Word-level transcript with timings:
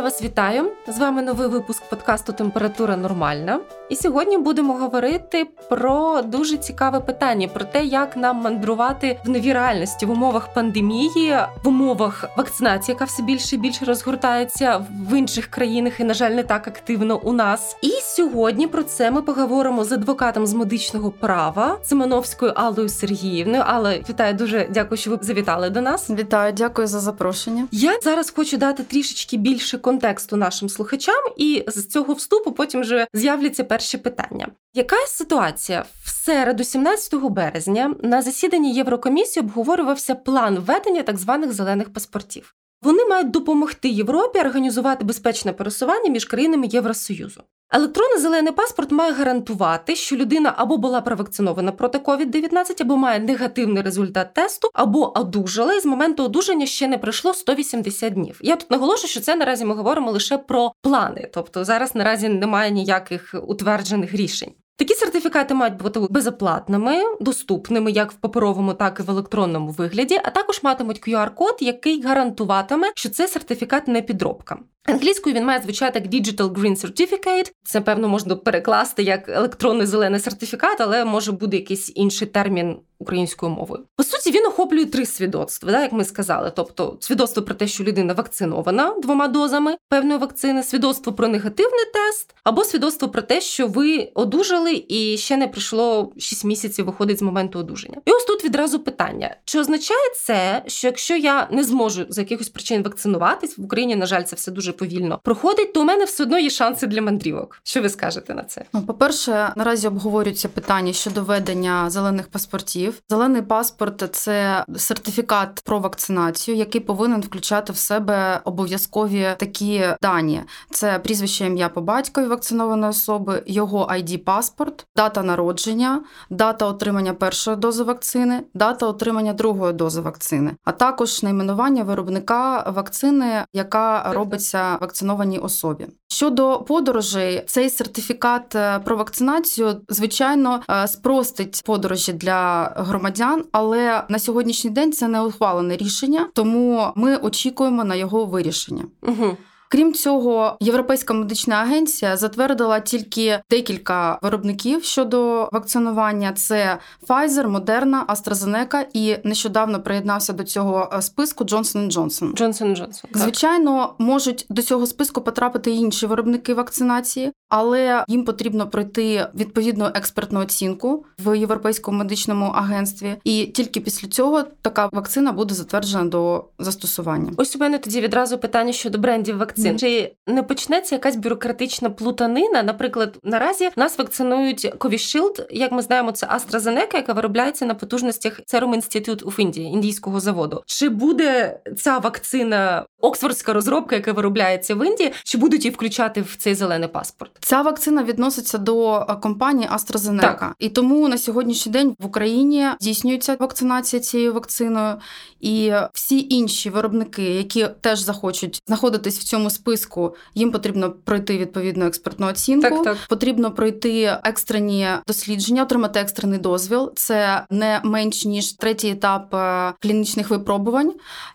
Я 0.00 0.04
вас 0.04 0.22
вітаю. 0.22 0.72
З 0.88 0.98
вами 0.98 1.22
новий 1.22 1.48
випуск 1.48 1.82
подкасту 1.90 2.32
Температура 2.32 2.96
нормальна. 2.96 3.60
І 3.88 3.96
сьогодні 3.96 4.38
будемо 4.38 4.72
говорити 4.72 5.46
про 5.70 6.22
дуже 6.22 6.56
цікаве 6.56 7.00
питання: 7.00 7.48
про 7.48 7.64
те, 7.64 7.84
як 7.84 8.16
нам 8.16 8.36
мандрувати 8.36 9.20
в 9.24 9.30
новій 9.30 9.52
реальності 9.52 10.06
в 10.06 10.10
умовах 10.10 10.54
пандемії, 10.54 11.36
в 11.64 11.68
умовах 11.68 12.24
вакцинації, 12.36 12.94
яка 12.94 13.04
все 13.04 13.22
більше 13.22 13.56
і 13.56 13.58
більше 13.58 13.84
розгортається 13.84 14.86
в 15.08 15.18
інших 15.18 15.46
країнах, 15.46 16.00
і 16.00 16.04
на 16.04 16.14
жаль, 16.14 16.30
не 16.30 16.42
так 16.42 16.68
активно 16.68 17.18
у 17.18 17.32
нас. 17.32 17.76
І 17.82 17.90
сьогодні 18.02 18.66
про 18.66 18.82
це 18.82 19.10
ми 19.10 19.22
поговоримо 19.22 19.84
з 19.84 19.92
адвокатом 19.92 20.46
з 20.46 20.54
медичного 20.54 21.10
права 21.10 21.78
Семеновською 21.82 22.52
Аллою 22.54 22.88
Сергіївною. 22.88 23.62
Алла, 23.66 23.94
вітаю 24.08 24.34
дуже 24.34 24.68
дякую, 24.70 24.98
що 24.98 25.10
ви 25.10 25.18
завітали 25.22 25.70
до 25.70 25.80
нас. 25.80 26.10
Вітаю, 26.10 26.52
дякую 26.52 26.86
за 26.86 27.00
запрошення. 27.00 27.68
Я 27.72 27.98
зараз 28.02 28.32
хочу 28.36 28.56
дати 28.56 28.82
трішечки 28.82 29.36
більше 29.36 29.78
контексту 29.90 30.36
нашим 30.36 30.68
слухачам, 30.68 31.24
і 31.36 31.64
з 31.66 31.86
цього 31.86 32.14
вступу 32.14 32.52
потім 32.52 32.80
вже 32.80 33.06
з'являться 33.14 33.64
перші 33.64 33.98
питання. 33.98 34.48
Яка 34.74 34.96
ситуація 35.06 35.84
в 36.04 36.10
середу, 36.10 36.64
17 36.64 37.14
березня, 37.14 37.94
на 38.02 38.22
засіданні 38.22 38.74
Єврокомісії 38.74 39.44
обговорювався 39.44 40.14
план 40.14 40.58
введення 40.58 41.02
так 41.02 41.18
званих 41.18 41.52
зелених 41.52 41.92
паспортів? 41.92 42.54
Вони 42.82 43.04
мають 43.04 43.30
допомогти 43.30 43.88
Європі 43.88 44.38
організувати 44.38 45.04
безпечне 45.04 45.52
пересування 45.52 46.10
між 46.10 46.24
країнами 46.24 46.66
Євросоюзу. 46.66 47.42
Електронний 47.72 48.18
зелений 48.18 48.52
паспорт 48.52 48.92
має 48.92 49.12
гарантувати, 49.12 49.96
що 49.96 50.16
людина 50.16 50.54
або 50.56 50.76
була 50.76 51.00
провакцинована 51.00 51.72
проти 51.72 51.98
COVID-19, 51.98 52.82
або 52.82 52.96
має 52.96 53.18
негативний 53.18 53.82
результат 53.82 54.34
тесту, 54.34 54.70
або 54.74 55.18
одужала, 55.18 55.74
і 55.74 55.80
з 55.80 55.86
моменту 55.86 56.24
одужання 56.24 56.66
ще 56.66 56.88
не 56.88 56.98
пройшло 56.98 57.34
180 57.34 58.12
днів. 58.12 58.40
Я 58.42 58.56
тут 58.56 58.70
наголошую, 58.70 59.08
що 59.08 59.20
це 59.20 59.36
наразі 59.36 59.64
ми 59.64 59.74
говоримо 59.74 60.10
лише 60.10 60.38
про 60.38 60.72
плани, 60.82 61.30
тобто 61.34 61.64
зараз 61.64 61.94
наразі 61.94 62.28
немає 62.28 62.70
ніяких 62.70 63.34
утверджених 63.46 64.14
рішень. 64.14 64.52
Такі 64.76 64.94
сертифікати 65.30 65.54
мають 65.54 65.76
бути 65.76 66.00
безоплатними, 66.10 67.02
доступними 67.20 67.90
як 67.90 68.12
в 68.12 68.14
паперовому, 68.14 68.74
так 68.74 69.00
і 69.00 69.02
в 69.02 69.10
електронному 69.10 69.70
вигляді, 69.70 70.20
а 70.24 70.30
також 70.30 70.62
матимуть 70.62 71.08
QR-код, 71.08 71.56
який 71.60 72.02
гарантуватиме, 72.02 72.92
що 72.94 73.08
це 73.08 73.28
сертифікат 73.28 73.88
не 73.88 74.02
підробка. 74.02 74.58
Англійською 74.84 75.34
він 75.34 75.44
має 75.44 75.62
звучати 75.62 75.98
як 76.04 76.12
Digital 76.12 76.52
Green 76.52 76.86
Certificate. 76.86 77.52
Це 77.64 77.80
певно 77.80 78.08
можна 78.08 78.36
перекласти 78.36 79.02
як 79.02 79.28
електронний 79.28 79.86
зелений 79.86 80.20
сертифікат, 80.20 80.80
але 80.80 81.04
може 81.04 81.32
бути 81.32 81.56
якийсь 81.56 81.92
інший 81.94 82.28
термін 82.28 82.76
українською 83.00 83.52
мовою. 83.52 83.84
По 83.96 84.04
суті, 84.04 84.30
він 84.30 84.46
охоплює 84.46 84.84
три 84.84 85.06
свідоцтва, 85.06 85.72
да, 85.72 85.82
як 85.82 85.92
ми 85.92 86.04
сказали. 86.04 86.52
Тобто, 86.56 86.96
свідоцтво 87.00 87.42
про 87.42 87.54
те, 87.54 87.66
що 87.66 87.84
людина 87.84 88.12
вакцинована 88.12 88.94
двома 89.02 89.28
дозами 89.28 89.76
певної 89.88 90.18
вакцини, 90.18 90.62
свідоцтво 90.62 91.12
про 91.12 91.28
негативний 91.28 91.84
тест, 91.94 92.34
або 92.44 92.64
свідоцтво 92.64 93.08
про 93.08 93.22
те, 93.22 93.40
що 93.40 93.66
ви 93.66 94.10
одужали 94.14 94.84
і 94.88 95.16
ще 95.18 95.36
не 95.36 95.48
пройшло 95.48 96.12
6 96.18 96.44
місяців, 96.44 96.86
виходить 96.86 97.18
з 97.18 97.22
моменту 97.22 97.58
одужання. 97.58 97.96
І 98.04 98.10
ось 98.10 98.24
тут 98.24 98.44
відразу 98.44 98.78
питання: 98.78 99.36
чи 99.44 99.60
означає 99.60 100.00
це, 100.16 100.62
що 100.66 100.88
якщо 100.88 101.16
я 101.16 101.48
не 101.50 101.64
зможу 101.64 102.06
з 102.08 102.18
якихось 102.18 102.48
причин 102.48 102.82
вакцинуватись 102.82 103.58
в 103.58 103.64
Україні, 103.64 103.96
на 103.96 104.06
жаль, 104.06 104.22
це 104.22 104.36
все 104.36 104.50
дуже 104.50 104.72
повільно 104.72 105.20
проходить, 105.24 105.72
то 105.72 105.80
у 105.80 105.84
мене 105.84 106.04
все 106.04 106.22
одно 106.22 106.38
є 106.38 106.50
шанси 106.50 106.86
для 106.86 107.02
мандрівок. 107.02 107.60
Що 107.62 107.82
ви 107.82 107.88
скажете 107.88 108.34
на 108.34 108.44
це? 108.44 108.64
Ну, 108.72 108.82
по 108.82 108.94
перше, 108.94 109.52
наразі 109.56 109.88
обговорюються 109.88 110.48
питання 110.48 110.92
щодо 110.92 111.22
ведення 111.22 111.90
зелених 111.90 112.28
паспортів. 112.28 112.89
Зелений 113.10 113.42
паспорт 113.42 114.04
це 114.12 114.64
сертифікат 114.76 115.62
про 115.64 115.78
вакцинацію, 115.78 116.56
який 116.56 116.80
повинен 116.80 117.20
включати 117.20 117.72
в 117.72 117.76
себе 117.76 118.40
обов'язкові 118.44 119.28
такі 119.38 119.84
дані: 120.02 120.42
це 120.70 120.98
прізвище 120.98 121.46
ім'я 121.46 121.68
по 121.68 121.80
батькові 121.80 122.26
вакцинованої 122.26 122.90
особи, 122.90 123.42
його 123.46 123.88
id 123.92 124.18
паспорт, 124.18 124.86
дата 124.96 125.22
народження, 125.22 126.02
дата 126.30 126.66
отримання 126.66 127.14
першої 127.14 127.56
дози 127.56 127.82
вакцини, 127.82 128.42
дата 128.54 128.86
отримання 128.86 129.32
другої 129.32 129.72
дози 129.72 130.00
вакцини, 130.00 130.56
а 130.64 130.72
також 130.72 131.22
найменування 131.22 131.82
виробника 131.82 132.70
вакцини, 132.70 133.44
яка 133.52 134.12
робиться 134.12 134.76
вакцинованій 134.80 135.38
особі. 135.38 135.86
Щодо 136.12 136.60
подорожей, 136.60 137.44
цей 137.46 137.70
сертифікат 137.70 138.54
е, 138.54 138.78
про 138.78 138.96
вакцинацію 138.96 139.80
звичайно 139.88 140.60
е, 140.70 140.88
спростить 140.88 141.62
подорожі 141.64 142.12
для 142.12 142.72
громадян, 142.82 143.44
але 143.52 144.04
на 144.08 144.18
сьогоднішній 144.18 144.70
день 144.70 144.92
це 144.92 145.08
не 145.08 145.20
ухвалене 145.20 145.76
рішення, 145.76 146.28
тому 146.34 146.92
ми 146.94 147.16
очікуємо 147.16 147.84
на 147.84 147.94
його 147.94 148.24
вирішення. 148.24 148.84
Угу. 149.02 149.36
Крім 149.72 149.94
цього, 149.94 150.56
Європейська 150.60 151.14
медична 151.14 151.54
агенція 151.54 152.16
затвердила 152.16 152.80
тільки 152.80 153.40
декілька 153.50 154.18
виробників 154.22 154.84
щодо 154.84 155.48
вакцинування: 155.52 156.32
це 156.32 156.78
Pfizer, 157.08 157.46
Moderna, 157.46 158.06
AstraZeneca 158.06 158.84
і 158.92 159.16
нещодавно 159.24 159.82
приєднався 159.82 160.32
до 160.32 160.44
цього 160.44 160.90
е, 160.92 161.02
списку 161.02 161.44
Johnson 161.44 161.92
Johnson. 161.92 162.34
Johnson 162.34 162.80
Johnson. 162.80 163.04
Звичайно, 163.14 163.94
можуть 163.98 164.46
до 164.48 164.62
цього 164.62 164.86
списку 164.86 165.20
потрапити 165.20 165.70
інші 165.70 166.06
виробники 166.06 166.54
вакцинації, 166.54 167.32
але 167.48 168.04
їм 168.08 168.24
потрібно 168.24 168.68
пройти 168.68 169.26
відповідну 169.34 169.90
експертну 169.94 170.40
оцінку 170.40 171.04
в 171.18 171.38
Європейському 171.38 171.98
медичному 171.98 172.44
агентстві, 172.44 173.16
і 173.24 173.46
тільки 173.46 173.80
після 173.80 174.08
цього 174.08 174.42
така 174.62 174.88
вакцина 174.92 175.32
буде 175.32 175.54
затверджена 175.54 176.04
до 176.04 176.44
застосування. 176.58 177.32
Ось 177.36 177.56
у 177.56 177.58
мене 177.58 177.78
тоді 177.78 178.00
відразу 178.00 178.38
питання 178.38 178.72
щодо 178.72 178.98
брендів 178.98 179.36
вакцин 179.36 179.59
вакцин. 179.64 179.78
Чи 179.78 180.12
не 180.26 180.42
почнеться 180.42 180.94
якась 180.94 181.16
бюрократична 181.16 181.90
плутанина? 181.90 182.62
Наприклад, 182.62 183.18
наразі 183.22 183.70
нас 183.76 183.98
вакцинують 183.98 184.74
Covishield, 184.74 185.46
як 185.50 185.72
ми 185.72 185.82
знаємо, 185.82 186.12
це 186.12 186.26
AstraZeneca, 186.26 186.96
яка 186.96 187.12
виробляється 187.12 187.66
на 187.66 187.74
потужностях 187.74 188.40
Serum 188.52 188.74
Institute 188.74 189.24
of 189.24 189.38
India, 189.38 189.60
індійського 189.60 190.20
заводу. 190.20 190.62
Чи 190.66 190.88
буде 190.88 191.60
ця 191.78 191.98
вакцина 191.98 192.86
оксфордська 193.00 193.52
розробка, 193.52 193.96
яка 193.96 194.12
виробляється 194.12 194.74
в 194.74 194.86
Індії, 194.86 195.12
чи 195.24 195.38
будуть 195.38 195.64
її 195.64 195.74
включати 195.74 196.22
в 196.22 196.36
цей 196.38 196.54
зелений 196.54 196.88
паспорт? 196.88 197.30
Ця 197.40 197.62
вакцина 197.62 198.04
відноситься 198.04 198.58
до 198.58 199.06
е, 199.10 199.14
компанії 199.14 199.68
AstraZeneca. 199.68 200.20
Так. 200.20 200.54
і 200.58 200.68
тому 200.68 201.08
на 201.08 201.18
сьогоднішній 201.18 201.72
день 201.72 201.94
в 201.98 202.06
Україні 202.06 202.66
здійснюється 202.80 203.36
вакцинація 203.40 204.00
цією 204.00 204.32
вакциною, 204.32 204.96
і 205.40 205.72
всі 205.92 206.26
інші 206.30 206.70
виробники, 206.70 207.22
які 207.22 207.68
теж 207.80 208.00
захочуть 208.00 208.62
знаходитись 208.66 209.18
в 209.18 209.22
цьому 209.22 209.49
списку, 209.50 210.14
їм 210.34 210.52
потрібно 210.52 210.90
пройти 210.90 211.38
відповідну 211.38 211.86
експертну 211.86 212.26
оцінку. 212.26 212.68
Так, 212.68 212.82
так. 212.84 212.96
Потрібно 213.08 213.50
пройти 213.50 214.18
екстрені 214.24 214.88
дослідження, 215.06 215.62
отримати 215.62 216.00
екстрений 216.00 216.38
дозвіл. 216.38 216.92
Це 216.94 217.44
не 217.50 217.80
менш 217.84 218.24
ніж 218.24 218.52
третій 218.52 218.88
етап 218.88 219.34
е, 219.34 219.72
клінічних 219.80 220.30
випробувань. 220.30 220.92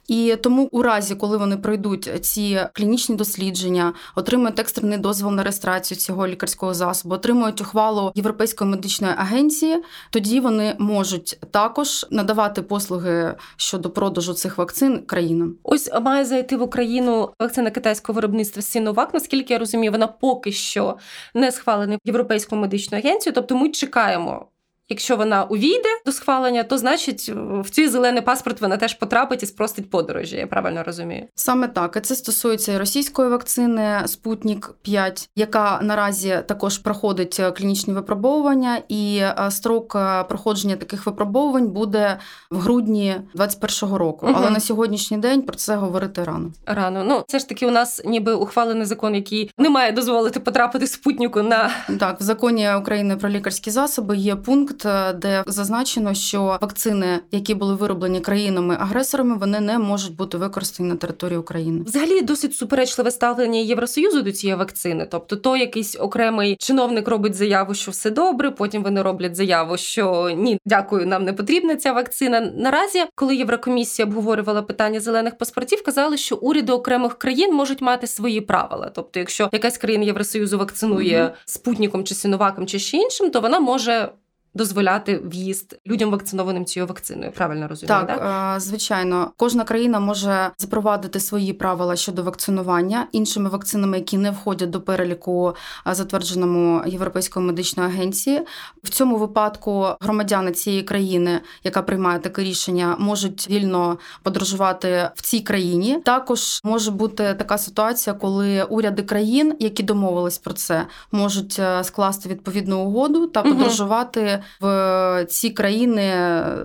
І 0.07 0.35
тому, 0.43 0.69
у 0.71 0.81
разі, 0.81 1.15
коли 1.15 1.37
вони 1.37 1.57
пройдуть 1.57 2.25
ці 2.25 2.59
клінічні 2.73 3.15
дослідження, 3.15 3.93
отримують 4.15 4.59
екстрений 4.59 4.97
дозвіл 4.97 5.31
на 5.31 5.43
реєстрацію 5.43 5.97
цього 5.97 6.27
лікарського 6.27 6.73
засобу, 6.73 7.15
отримують 7.15 7.61
ухвалу 7.61 8.11
Європейської 8.15 8.69
медичної 8.69 9.13
агенції, 9.17 9.83
тоді 10.09 10.39
вони 10.39 10.75
можуть 10.79 11.39
також 11.51 12.05
надавати 12.11 12.61
послуги 12.61 13.35
щодо 13.57 13.89
продажу 13.89 14.33
цих 14.33 14.57
вакцин 14.57 14.99
країнам. 15.05 15.55
Ось 15.63 15.89
має 16.01 16.25
зайти 16.25 16.57
в 16.57 16.61
Україну 16.61 17.29
вакцина 17.39 17.71
китайського 17.71 18.04
виробництва 18.13 18.61
Сіновак. 18.61 19.13
Наскільки 19.13 19.53
я 19.53 19.59
розумію, 19.59 19.91
вона 19.91 20.07
поки 20.07 20.51
що 20.51 20.97
не 21.33 21.51
схвалена 21.51 21.97
Європейською 22.05 22.61
медичною 22.61 23.03
агенцією. 23.03 23.35
Тобто 23.35 23.55
ми 23.55 23.69
чекаємо 23.69 24.47
Якщо 24.89 25.17
вона 25.17 25.43
увійде 25.43 25.89
до 26.05 26.11
схвалення, 26.11 26.63
то 26.63 26.77
значить 26.77 27.31
в 27.35 27.69
цей 27.69 27.87
зелений 27.87 28.21
паспорт 28.21 28.61
вона 28.61 28.77
теж 28.77 28.93
потрапить 28.93 29.43
і 29.43 29.45
спростить 29.45 29.89
подорожі. 29.89 30.37
Я 30.37 30.47
правильно 30.47 30.83
розумію? 30.83 31.27
Саме 31.35 31.67
так. 31.67 31.95
І 31.95 31.99
Це 31.99 32.15
стосується 32.15 32.73
і 32.73 32.77
російської 32.77 33.29
вакцини 33.29 34.01
Спутник 34.05 34.73
5 34.81 35.29
яка 35.35 35.79
наразі 35.81 36.39
також 36.47 36.77
проходить 36.77 37.39
е, 37.39 37.51
клінічні 37.51 37.93
випробовування, 37.93 38.81
і 38.89 39.17
е, 39.17 39.51
строк 39.51 39.95
е, 39.95 40.23
проходження 40.23 40.75
таких 40.75 41.05
випробовувань 41.05 41.67
буде 41.67 42.17
в 42.51 42.59
грудні 42.59 43.15
2021 43.33 43.95
року. 43.95 44.25
Угу. 44.25 44.35
Але 44.37 44.49
на 44.49 44.59
сьогоднішній 44.59 45.17
день 45.17 45.41
про 45.41 45.55
це 45.55 45.75
говорити 45.75 46.23
рано. 46.23 46.51
Рано. 46.65 47.03
Ну 47.07 47.23
це 47.27 47.39
ж 47.39 47.49
таки 47.49 47.67
у 47.67 47.71
нас 47.71 48.01
ніби 48.05 48.33
ухвалений 48.33 48.85
закон, 48.85 49.15
який 49.15 49.51
не 49.57 49.69
має 49.69 49.91
дозволити 49.91 50.39
потрапити 50.39 50.87
спутнику 50.87 51.41
на 51.41 51.71
так. 51.99 52.19
В 52.19 52.23
законі 52.23 52.75
України 52.75 53.15
про 53.15 53.29
лікарські 53.29 53.71
засоби 53.71 54.17
є 54.17 54.35
пункт 54.35 54.74
пункт, 54.75 54.85
е, 54.85 55.13
де 55.13 55.43
зазначено, 55.47 56.13
що 56.13 56.43
вакцини, 56.61 57.19
які 57.31 57.53
були 57.53 57.75
вироблені 57.75 58.19
країнами-агресорами, 58.19 59.37
вони 59.37 59.59
не 59.59 59.79
можуть 59.79 60.15
бути 60.15 60.37
використані 60.37 60.89
на 60.89 60.95
території 60.95 61.37
України. 61.37 61.83
Взагалі 61.85 62.21
досить 62.21 62.55
суперечливе 62.55 63.11
ставлення 63.11 63.59
Євросоюзу 63.59 64.21
до 64.21 64.31
цієї 64.31 64.57
вакцини. 64.57 65.07
Тобто, 65.11 65.35
то 65.35 65.57
якийсь 65.57 65.95
окремий 65.99 66.55
чиновник 66.59 67.07
робить 67.07 67.35
заяву, 67.35 67.73
що 67.73 67.91
все 67.91 68.11
добре. 68.11 68.51
Потім 68.51 68.83
вони 68.83 69.01
роблять 69.01 69.35
заяву, 69.35 69.77
що 69.77 70.29
ні, 70.37 70.59
дякую, 70.65 71.07
нам 71.07 71.23
не 71.23 71.33
потрібна 71.33 71.75
ця 71.75 71.93
вакцина. 71.93 72.51
Наразі, 72.55 73.03
коли 73.15 73.35
Єврокомісія 73.35 74.05
обговорювала 74.05 74.61
питання 74.61 74.99
зелених 74.99 75.37
паспортів, 75.37 75.83
казали, 75.83 76.17
що 76.17 76.35
уряди 76.35 76.73
окремих 76.73 77.17
країн 77.17 77.53
можуть 77.53 77.81
мати 77.81 78.07
свої 78.07 78.41
правила. 78.41 78.91
Тобто, 78.95 79.19
якщо 79.19 79.49
якась 79.51 79.77
країна 79.77 80.05
Євросоюзу 80.05 80.57
вакцинує 80.57 81.21
mm-hmm. 81.21 81.31
спутником 81.45 82.03
чи 82.03 82.15
синоваком 82.15 82.67
чи 82.67 82.79
ще 82.79 82.97
іншим, 82.97 83.29
то 83.31 83.41
вона 83.41 83.59
може 83.59 84.09
дозволяти 84.55 85.17
в'їзд 85.17 85.79
людям 85.87 86.11
вакцинованим 86.11 86.65
цією 86.65 86.87
вакциною. 86.87 87.31
Правильно 87.31 87.67
розумію? 87.67 87.87
Так, 87.87 88.07
так? 88.07 88.59
звичайно, 88.59 89.31
кожна 89.37 89.63
країна 89.63 89.99
може 89.99 90.51
запровадити 90.57 91.19
свої 91.19 91.53
правила 91.53 91.95
щодо 91.95 92.23
вакцинування 92.23 93.07
іншими 93.11 93.49
вакцинами, 93.49 93.97
які 93.97 94.17
не 94.17 94.31
входять 94.31 94.69
до 94.69 94.81
переліку, 94.81 95.55
затвердженому 95.91 96.81
Європейською 96.85 97.45
медичною 97.45 97.89
агенцією. 97.89 98.45
В 98.83 98.89
цьому 98.89 99.17
випадку 99.17 99.87
громадяни 100.01 100.51
цієї 100.51 100.83
країни, 100.83 101.41
яка 101.63 101.81
приймає 101.81 102.19
таке 102.19 102.43
рішення, 102.43 102.95
можуть 102.99 103.49
вільно 103.49 103.97
подорожувати 104.23 105.09
в 105.15 105.21
цій 105.21 105.39
країні. 105.39 106.01
Також 106.05 106.61
може 106.63 106.91
бути 106.91 107.33
така 107.33 107.57
ситуація, 107.57 108.13
коли 108.13 108.63
уряди 108.63 109.03
країн, 109.03 109.55
які 109.59 109.83
домовились 109.83 110.37
про 110.37 110.53
це, 110.53 110.87
можуть 111.11 111.59
е, 111.59 111.83
скласти 111.83 112.29
відповідну 112.29 112.79
угоду 112.79 113.27
та 113.27 113.41
подорожувати 113.41 114.41
в 114.61 115.25
ці 115.29 115.49
країни 115.49 116.13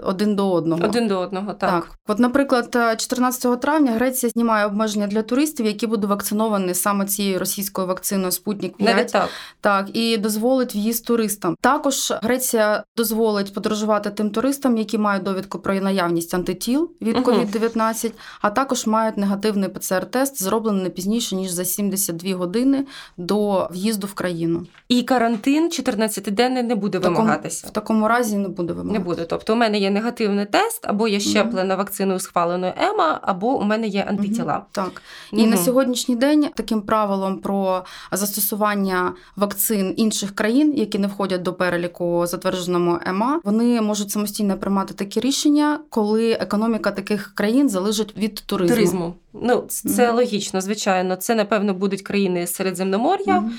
один 0.02 0.36
до 0.36 0.52
одного. 0.52 0.84
Один 0.84 1.08
до 1.08 1.20
одного, 1.20 1.52
так. 1.52 1.70
так. 1.70 1.90
От, 2.08 2.18
наприклад, 2.18 2.76
14 2.96 3.60
травня 3.60 3.92
Греція 3.92 4.30
знімає 4.30 4.66
обмеження 4.66 5.06
для 5.06 5.22
туристів, 5.22 5.66
які 5.66 5.86
будуть 5.86 6.10
вакциновані 6.10 6.74
саме 6.74 7.06
цією 7.06 7.38
російською 7.38 7.86
вакциною 7.86 8.32
Спутник 8.32 8.76
5. 8.76 8.96
Навіть 8.96 9.12
так. 9.12 9.28
так, 9.60 9.96
і 9.96 10.16
дозволить 10.16 10.74
в'їзд 10.74 11.06
туристам. 11.06 11.56
Також 11.60 12.12
Греція 12.22 12.84
дозволить 12.96 13.54
подорожувати 13.54 14.10
тим 14.10 14.30
туристам, 14.30 14.76
які 14.76 14.98
мають 14.98 15.22
довідку 15.22 15.58
про 15.58 15.74
наявність 15.74 16.34
антитіл 16.34 16.90
від 17.02 17.16
COVID-19, 17.16 18.06
угу. 18.06 18.14
а 18.40 18.50
також 18.50 18.86
мають 18.86 19.16
негативний 19.16 19.68
ПЦР-тест, 19.68 20.42
зроблений 20.42 20.82
не 20.82 20.90
пізніше 20.90 21.36
ніж 21.36 21.50
за 21.50 21.64
72 21.64 22.36
години 22.36 22.86
до 23.16 23.68
в'їзду 23.72 24.06
в 24.06 24.14
країну. 24.14 24.66
І 24.88 25.02
карантин 25.02 25.68
14-денний 25.68 26.62
не 26.62 26.74
буде 26.74 26.98
вимагатися 26.98 27.69
в 27.70 27.72
такому 27.72 28.08
разі 28.08 28.36
не 28.36 28.48
буде 28.48 28.72
вимагати. 28.72 28.98
Не 28.98 29.04
буде. 29.04 29.24
Тобто, 29.24 29.52
у 29.52 29.56
мене 29.56 29.78
є 29.78 29.90
негативний 29.90 30.46
тест, 30.46 30.86
або 30.86 31.08
я 31.08 31.20
щеплена 31.20 31.74
mm-hmm. 31.74 31.78
вакциною 31.78 32.20
схваленою 32.20 32.72
ЕМА, 32.76 33.20
або 33.22 33.58
у 33.58 33.62
мене 33.62 33.86
є 33.86 34.06
антитіла. 34.08 34.52
Mm-hmm. 34.54 34.72
Так 34.72 35.02
і 35.32 35.36
mm-hmm. 35.36 35.46
на 35.46 35.56
сьогоднішній 35.56 36.16
день 36.16 36.46
таким 36.54 36.82
правилом 36.82 37.38
про 37.38 37.84
застосування 38.12 39.12
вакцин 39.36 39.94
інших 39.96 40.34
країн, 40.34 40.74
які 40.76 40.98
не 40.98 41.06
входять 41.06 41.42
до 41.42 41.52
переліку 41.52 42.26
затвердженому 42.26 42.98
ЕМА, 43.06 43.40
вони 43.44 43.80
можуть 43.80 44.10
самостійно 44.10 44.58
приймати 44.58 44.94
такі 44.94 45.20
рішення, 45.20 45.80
коли 45.88 46.32
економіка 46.32 46.90
таких 46.90 47.32
країн 47.34 47.68
залежить 47.68 48.16
від 48.16 48.34
туризму. 48.34 48.76
Туризму. 48.76 49.14
Ну 49.32 49.64
це 49.68 50.10
логічно, 50.10 50.60
звичайно. 50.60 51.16
Це 51.16 51.34
напевно 51.34 51.74
будуть 51.74 52.02
країни 52.02 52.46
Середземномор'я. 52.46 53.50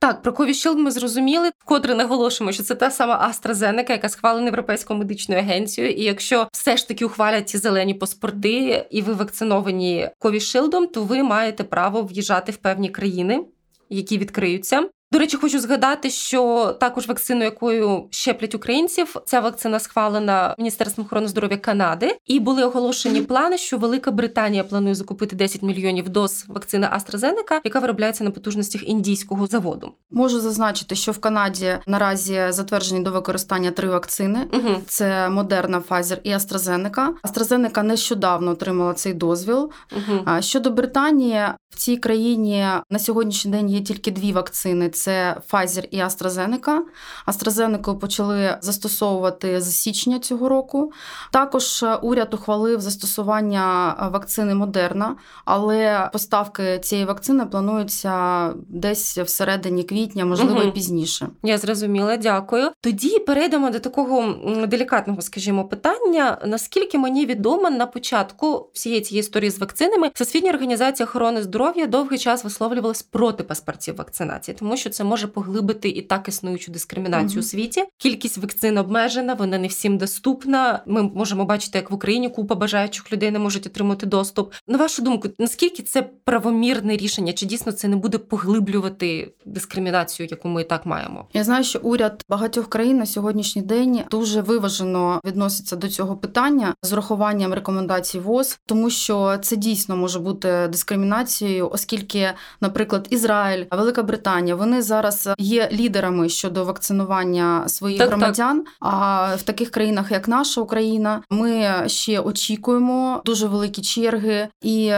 Так, 0.00 0.22
про 0.22 0.32
Ковішилд 0.32 0.78
ми 0.78 0.90
зрозуміли, 0.90 1.50
вкотре 1.58 1.94
наголошуємо, 1.94 2.52
що 2.52 2.62
це 2.62 2.74
та 2.74 2.90
сама 2.90 3.32
AstraZeneca, 3.32 3.90
яка 3.90 4.08
схвалена 4.08 4.46
Європейською 4.46 4.98
медичною 4.98 5.40
агенцією. 5.40 5.92
І 5.92 6.02
якщо 6.02 6.48
все 6.52 6.76
ж 6.76 6.88
таки 6.88 7.04
ухвалять 7.04 7.48
ці 7.48 7.58
зелені 7.58 7.94
паспорти, 7.94 8.86
і 8.90 9.02
ви 9.02 9.12
вакциновані 9.12 10.10
Ковішилдом, 10.18 10.86
то 10.86 11.02
ви 11.02 11.22
маєте 11.22 11.64
право 11.64 12.02
в'їжджати 12.02 12.52
в 12.52 12.56
певні 12.56 12.88
країни, 12.88 13.44
які 13.90 14.18
відкриються. 14.18 14.88
До 15.12 15.18
речі, 15.18 15.36
хочу 15.36 15.60
згадати, 15.60 16.10
що 16.10 16.72
також 16.80 17.08
вакцину, 17.08 17.44
якою 17.44 18.08
щеплять 18.10 18.54
українців, 18.54 19.16
ця 19.26 19.40
вакцина 19.40 19.80
схвалена 19.80 20.54
Міністерством 20.58 21.06
охорони 21.06 21.28
здоров'я 21.28 21.56
Канади, 21.56 22.16
і 22.26 22.40
були 22.40 22.64
оголошені 22.64 23.20
плани, 23.20 23.58
що 23.58 23.78
Велика 23.78 24.10
Британія 24.10 24.64
планує 24.64 24.94
закупити 24.94 25.36
10 25.36 25.62
мільйонів 25.62 26.08
доз 26.08 26.44
вакцини 26.48 26.86
AstraZeneca, 26.86 27.60
яка 27.64 27.78
виробляється 27.78 28.24
на 28.24 28.30
потужностях 28.30 28.88
індійського 28.88 29.46
заводу. 29.46 29.92
Можу 30.10 30.40
зазначити, 30.40 30.94
що 30.94 31.12
в 31.12 31.18
Канаді 31.18 31.78
наразі 31.86 32.46
затверджені 32.48 33.00
до 33.00 33.10
використання 33.10 33.70
три 33.70 33.88
вакцини: 33.88 34.46
угу. 34.52 34.76
це 34.86 35.28
Moderna, 35.28 35.82
Pfizer 35.82 36.18
і 36.22 36.30
AstraZeneca. 36.30 37.08
AstraZeneca 37.24 37.82
нещодавно 37.82 38.50
отримала 38.50 38.94
цей 38.94 39.14
дозвіл. 39.14 39.70
Угу. 39.96 40.40
Щодо 40.40 40.70
Британії, 40.70 41.42
в 41.70 41.76
цій 41.76 41.96
країні 41.96 42.66
на 42.90 42.98
сьогоднішній 42.98 43.50
день 43.50 43.70
є 43.70 43.80
тільки 43.80 44.10
дві 44.10 44.32
вакцини 44.32 44.88
це 44.98 45.36
Pfizer 45.52 45.88
і 45.90 45.98
AstraZeneca. 45.98 46.78
AstraZeneca 47.26 47.98
почали 47.98 48.58
застосовувати 48.60 49.60
з 49.60 49.74
січня 49.76 50.18
цього 50.18 50.48
року. 50.48 50.92
Також 51.30 51.82
е, 51.82 51.94
уряд 51.94 52.34
ухвалив 52.34 52.80
застосування 52.80 53.96
е, 54.00 54.08
вакцини 54.08 54.54
Модерна, 54.54 55.16
але 55.44 56.10
поставки 56.12 56.78
цієї 56.78 57.06
вакцини 57.06 57.46
плануються 57.46 58.52
десь 58.68 59.18
всередині 59.18 59.84
квітня, 59.84 60.24
можливо, 60.24 60.60
угу. 60.60 60.68
і 60.68 60.70
пізніше. 60.70 61.28
Я 61.42 61.58
зрозуміла, 61.58 62.16
дякую. 62.16 62.70
Тоді 62.80 63.18
перейдемо 63.18 63.70
до 63.70 63.78
такого 63.78 64.34
делікатного, 64.66 65.22
скажімо, 65.22 65.64
питання. 65.64 66.38
Наскільки 66.46 66.98
мені 66.98 67.26
відомо, 67.26 67.70
на 67.70 67.86
початку 67.86 68.70
всієї 68.74 69.00
цієї 69.00 69.20
історії 69.20 69.50
з 69.50 69.58
вакцинами 69.58 70.10
Всесвітня 70.14 70.50
організація 70.50 71.06
охорони 71.06 71.42
здоров'я 71.42 71.86
довгий 71.86 72.18
час 72.18 72.44
висловлювалась 72.44 73.02
проти 73.02 73.42
паспортів 73.42 73.96
вакцинації, 73.96 74.56
тому 74.58 74.76
що 74.76 74.87
що 74.88 74.94
це 74.94 75.04
може 75.04 75.26
поглибити 75.26 75.88
і 75.88 76.02
так 76.02 76.28
існуючу 76.28 76.72
дискримінацію 76.72 77.42
mm-hmm. 77.42 77.44
у 77.44 77.48
світі. 77.48 77.84
Кількість 77.98 78.38
вакцин 78.38 78.78
обмежена, 78.78 79.34
вона 79.34 79.58
не 79.58 79.66
всім 79.66 79.98
доступна. 79.98 80.82
Ми 80.86 81.02
можемо 81.02 81.44
бачити, 81.44 81.78
як 81.78 81.90
в 81.90 81.94
Україні 81.94 82.28
купа 82.28 82.54
бажаючих 82.54 83.12
людей 83.12 83.30
не 83.30 83.38
можуть 83.38 83.66
отримати 83.66 84.06
доступ. 84.06 84.52
На 84.66 84.78
вашу 84.78 85.02
думку, 85.02 85.28
наскільки 85.38 85.82
це 85.82 86.02
правомірне 86.24 86.96
рішення? 86.96 87.32
Чи 87.32 87.46
дійсно 87.46 87.72
це 87.72 87.88
не 87.88 87.96
буде 87.96 88.18
поглиблювати 88.18 89.32
дискримінацію, 89.44 90.28
яку 90.30 90.48
ми 90.48 90.62
і 90.62 90.64
так 90.64 90.86
маємо? 90.86 91.26
Я 91.32 91.44
знаю, 91.44 91.64
що 91.64 91.80
уряд 91.82 92.24
багатьох 92.28 92.68
країн 92.68 92.98
на 92.98 93.06
сьогоднішній 93.06 93.62
день 93.62 94.00
дуже 94.10 94.40
виважено 94.40 95.20
відноситься 95.24 95.76
до 95.76 95.88
цього 95.88 96.16
питання 96.16 96.74
з 96.82 96.92
урахуванням 96.92 97.54
рекомендацій 97.54 98.18
ВОЗ, 98.18 98.58
тому 98.66 98.90
що 98.90 99.38
це 99.42 99.56
дійсно 99.56 99.96
може 99.96 100.18
бути 100.18 100.68
дискримінацією, 100.72 101.70
оскільки, 101.72 102.30
наприклад, 102.60 103.06
Ізраїль, 103.10 103.64
Велика 103.70 104.02
Британія, 104.02 104.56
вони 104.56 104.77
вони 104.78 104.82
зараз 104.82 105.28
є 105.38 105.68
лідерами 105.72 106.28
щодо 106.28 106.64
вакцинування 106.64 107.68
своїх 107.68 107.98
так, 107.98 108.08
громадян. 108.08 108.58
Так. 108.58 108.74
А 108.80 109.34
в 109.36 109.42
таких 109.42 109.70
країнах, 109.70 110.10
як 110.10 110.28
наша 110.28 110.60
Україна, 110.60 111.22
ми 111.30 111.82
ще 111.86 112.20
очікуємо 112.20 113.22
дуже 113.24 113.46
великі 113.46 113.82
черги, 113.82 114.48
і 114.62 114.92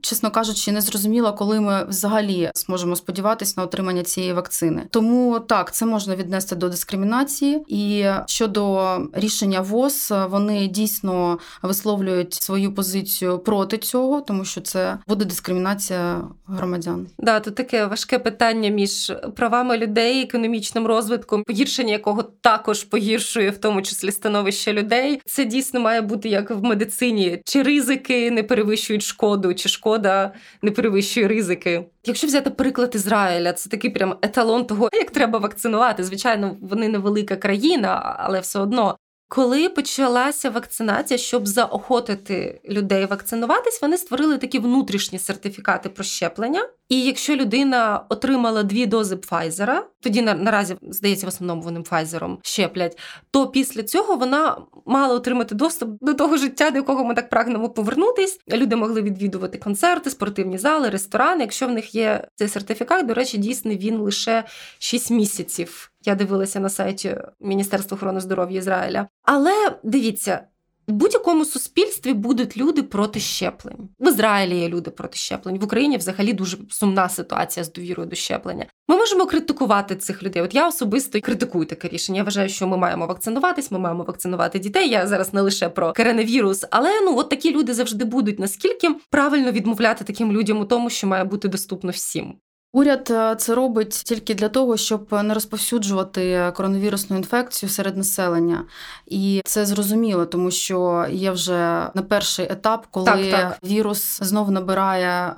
чесно 0.00 0.30
кажучи, 0.30 0.72
не 0.72 0.80
зрозуміло, 0.80 1.32
коли 1.32 1.60
ми 1.60 1.84
взагалі 1.84 2.50
зможемо 2.54 2.96
сподіватися 2.96 3.54
на 3.56 3.62
отримання 3.62 4.02
цієї 4.02 4.32
вакцини. 4.32 4.82
Тому 4.90 5.40
так 5.40 5.74
це 5.74 5.86
можна 5.86 6.16
віднести 6.16 6.56
до 6.56 6.68
дискримінації, 6.68 7.64
і 7.68 8.06
щодо 8.26 8.98
рішення 9.12 9.60
ВОЗ, 9.60 10.12
вони 10.30 10.68
дійсно 10.68 11.38
висловлюють 11.62 12.34
свою 12.34 12.74
позицію 12.74 13.38
проти 13.38 13.78
цього, 13.78 14.20
тому 14.20 14.44
що 14.44 14.60
це 14.60 14.98
буде 15.08 15.24
дискримінація 15.24 16.20
громадян. 16.46 17.06
Да, 17.18 17.40
тут 17.40 17.54
таке 17.54 17.86
важке 17.86 18.18
питання 18.18 18.63
питання 18.64 18.76
між 18.76 19.12
правами 19.36 19.78
людей, 19.78 20.22
економічним 20.22 20.86
розвитком, 20.86 21.44
погіршення 21.44 21.92
якого 21.92 22.22
також 22.22 22.84
погіршує, 22.84 23.50
в 23.50 23.58
тому 23.58 23.82
числі 23.82 24.12
становище 24.12 24.72
людей. 24.72 25.20
Це 25.26 25.44
дійсно 25.44 25.80
має 25.80 26.00
бути 26.00 26.28
як 26.28 26.50
в 26.50 26.62
медицині, 26.62 27.42
чи 27.44 27.62
ризики 27.62 28.30
не 28.30 28.42
перевищують 28.42 29.02
шкоду, 29.02 29.54
чи 29.54 29.68
шкода 29.68 30.32
не 30.62 30.70
перевищує 30.70 31.28
ризики. 31.28 31.84
Якщо 32.06 32.26
взяти 32.26 32.50
приклад 32.50 32.94
Ізраїля, 32.94 33.52
це 33.52 33.70
такий 33.70 33.90
прям 33.90 34.16
еталон 34.22 34.64
того, 34.64 34.88
як 34.92 35.10
треба 35.10 35.38
вакцинувати. 35.38 36.04
Звичайно, 36.04 36.56
вони 36.60 36.88
невелика 36.88 37.36
країна, 37.36 38.16
але 38.18 38.40
все 38.40 38.58
одно 38.58 38.96
коли 39.28 39.68
почалася 39.68 40.50
вакцинація, 40.50 41.18
щоб 41.18 41.46
заохотити 41.46 42.60
людей 42.68 43.06
вакцинуватись, 43.06 43.82
вони 43.82 43.98
створили 43.98 44.38
такі 44.38 44.58
внутрішні 44.58 45.18
сертифікати 45.18 45.88
про 45.88 46.04
щеплення. 46.04 46.68
І 46.88 47.02
якщо 47.02 47.36
людина 47.36 48.04
отримала 48.08 48.62
дві 48.62 48.86
дози 48.86 49.16
Пфайзера, 49.16 49.86
тоді 50.00 50.22
наразі 50.22 50.76
здається, 50.82 51.26
в 51.26 51.28
основному 51.28 51.62
вони 51.62 51.82
Пфайзером 51.82 52.38
щеплять, 52.42 52.98
то 53.30 53.46
після 53.46 53.82
цього 53.82 54.16
вона 54.16 54.58
мала 54.86 55.14
отримати 55.14 55.54
доступ 55.54 55.90
до 56.00 56.14
того 56.14 56.36
життя, 56.36 56.70
до 56.70 56.76
якого 56.76 57.04
ми 57.04 57.14
так 57.14 57.30
прагнемо 57.30 57.70
повернутись. 57.70 58.40
Люди 58.52 58.76
могли 58.76 59.02
відвідувати 59.02 59.58
концерти, 59.58 60.10
спортивні 60.10 60.58
зали, 60.58 60.88
ресторани. 60.88 61.40
Якщо 61.40 61.66
в 61.66 61.70
них 61.70 61.94
є 61.94 62.28
цей 62.34 62.48
сертифікат, 62.48 63.06
до 63.06 63.14
речі, 63.14 63.38
дійсно 63.38 63.74
він 63.74 63.98
лише 63.98 64.44
6 64.78 65.10
місяців 65.10 65.93
Я 66.04 66.14
дивилася 66.14 66.60
на 66.60 66.68
сайті 66.68 67.16
Міністерства 67.40 67.94
охорони 67.94 68.20
здоров'я 68.20 68.58
Ізраїля. 68.58 69.08
Але 69.22 69.78
дивіться, 69.82 70.40
в 70.88 70.92
будь-якому 70.92 71.44
суспільстві 71.44 72.12
будуть 72.12 72.56
люди 72.56 72.82
проти 72.82 73.20
щеплень. 73.20 73.88
В 74.00 74.08
Ізраїлі 74.08 74.56
є 74.58 74.68
люди 74.68 74.90
проти 74.90 75.16
щеплень. 75.16 75.58
В 75.58 75.64
Україні 75.64 75.96
взагалі 75.96 76.32
дуже 76.32 76.56
сумна 76.70 77.08
ситуація 77.08 77.64
з 77.64 77.72
довірою 77.72 78.08
до 78.08 78.16
щеплення. 78.16 78.66
Ми 78.88 78.96
можемо 78.96 79.26
критикувати 79.26 79.96
цих 79.96 80.22
людей. 80.22 80.42
От 80.42 80.54
я 80.54 80.68
особисто 80.68 81.20
критикую 81.20 81.66
таке 81.66 81.88
рішення. 81.88 82.18
Я 82.18 82.24
вважаю, 82.24 82.48
що 82.48 82.66
ми 82.66 82.76
маємо 82.76 83.06
вакцинуватись, 83.06 83.70
ми 83.70 83.78
маємо 83.78 84.04
вакцинувати 84.04 84.58
дітей. 84.58 84.88
Я 84.88 85.06
зараз 85.06 85.34
не 85.34 85.40
лише 85.40 85.68
про 85.68 85.92
коронавірус, 85.92 86.64
але 86.70 87.00
ну 87.00 87.18
от 87.18 87.28
такі 87.28 87.54
люди 87.54 87.74
завжди 87.74 88.04
будуть. 88.04 88.38
Наскільки 88.38 88.90
правильно 89.10 89.52
відмовляти 89.52 90.04
таким 90.04 90.32
людям 90.32 90.60
у 90.60 90.64
тому, 90.64 90.90
що 90.90 91.06
має 91.06 91.24
бути 91.24 91.48
доступно 91.48 91.90
всім? 91.90 92.34
Уряд 92.74 93.08
е, 93.10 93.36
це 93.36 93.54
робить 93.54 93.90
тільки 93.90 94.34
для 94.34 94.48
того, 94.48 94.76
щоб 94.76 95.06
не 95.22 95.34
розповсюджувати 95.34 96.52
коронавірусну 96.56 97.16
інфекцію 97.16 97.70
серед 97.70 97.96
населення, 97.96 98.64
і 99.06 99.42
це 99.44 99.66
зрозуміло, 99.66 100.26
тому 100.26 100.50
що 100.50 101.06
є 101.10 101.30
вже 101.30 101.88
не 101.94 102.02
перший 102.02 102.46
етап, 102.52 102.86
коли 102.90 103.06
так, 103.06 103.30
так. 103.30 103.58
вірус 103.64 104.18
знову 104.22 104.50
набирає 104.50 105.34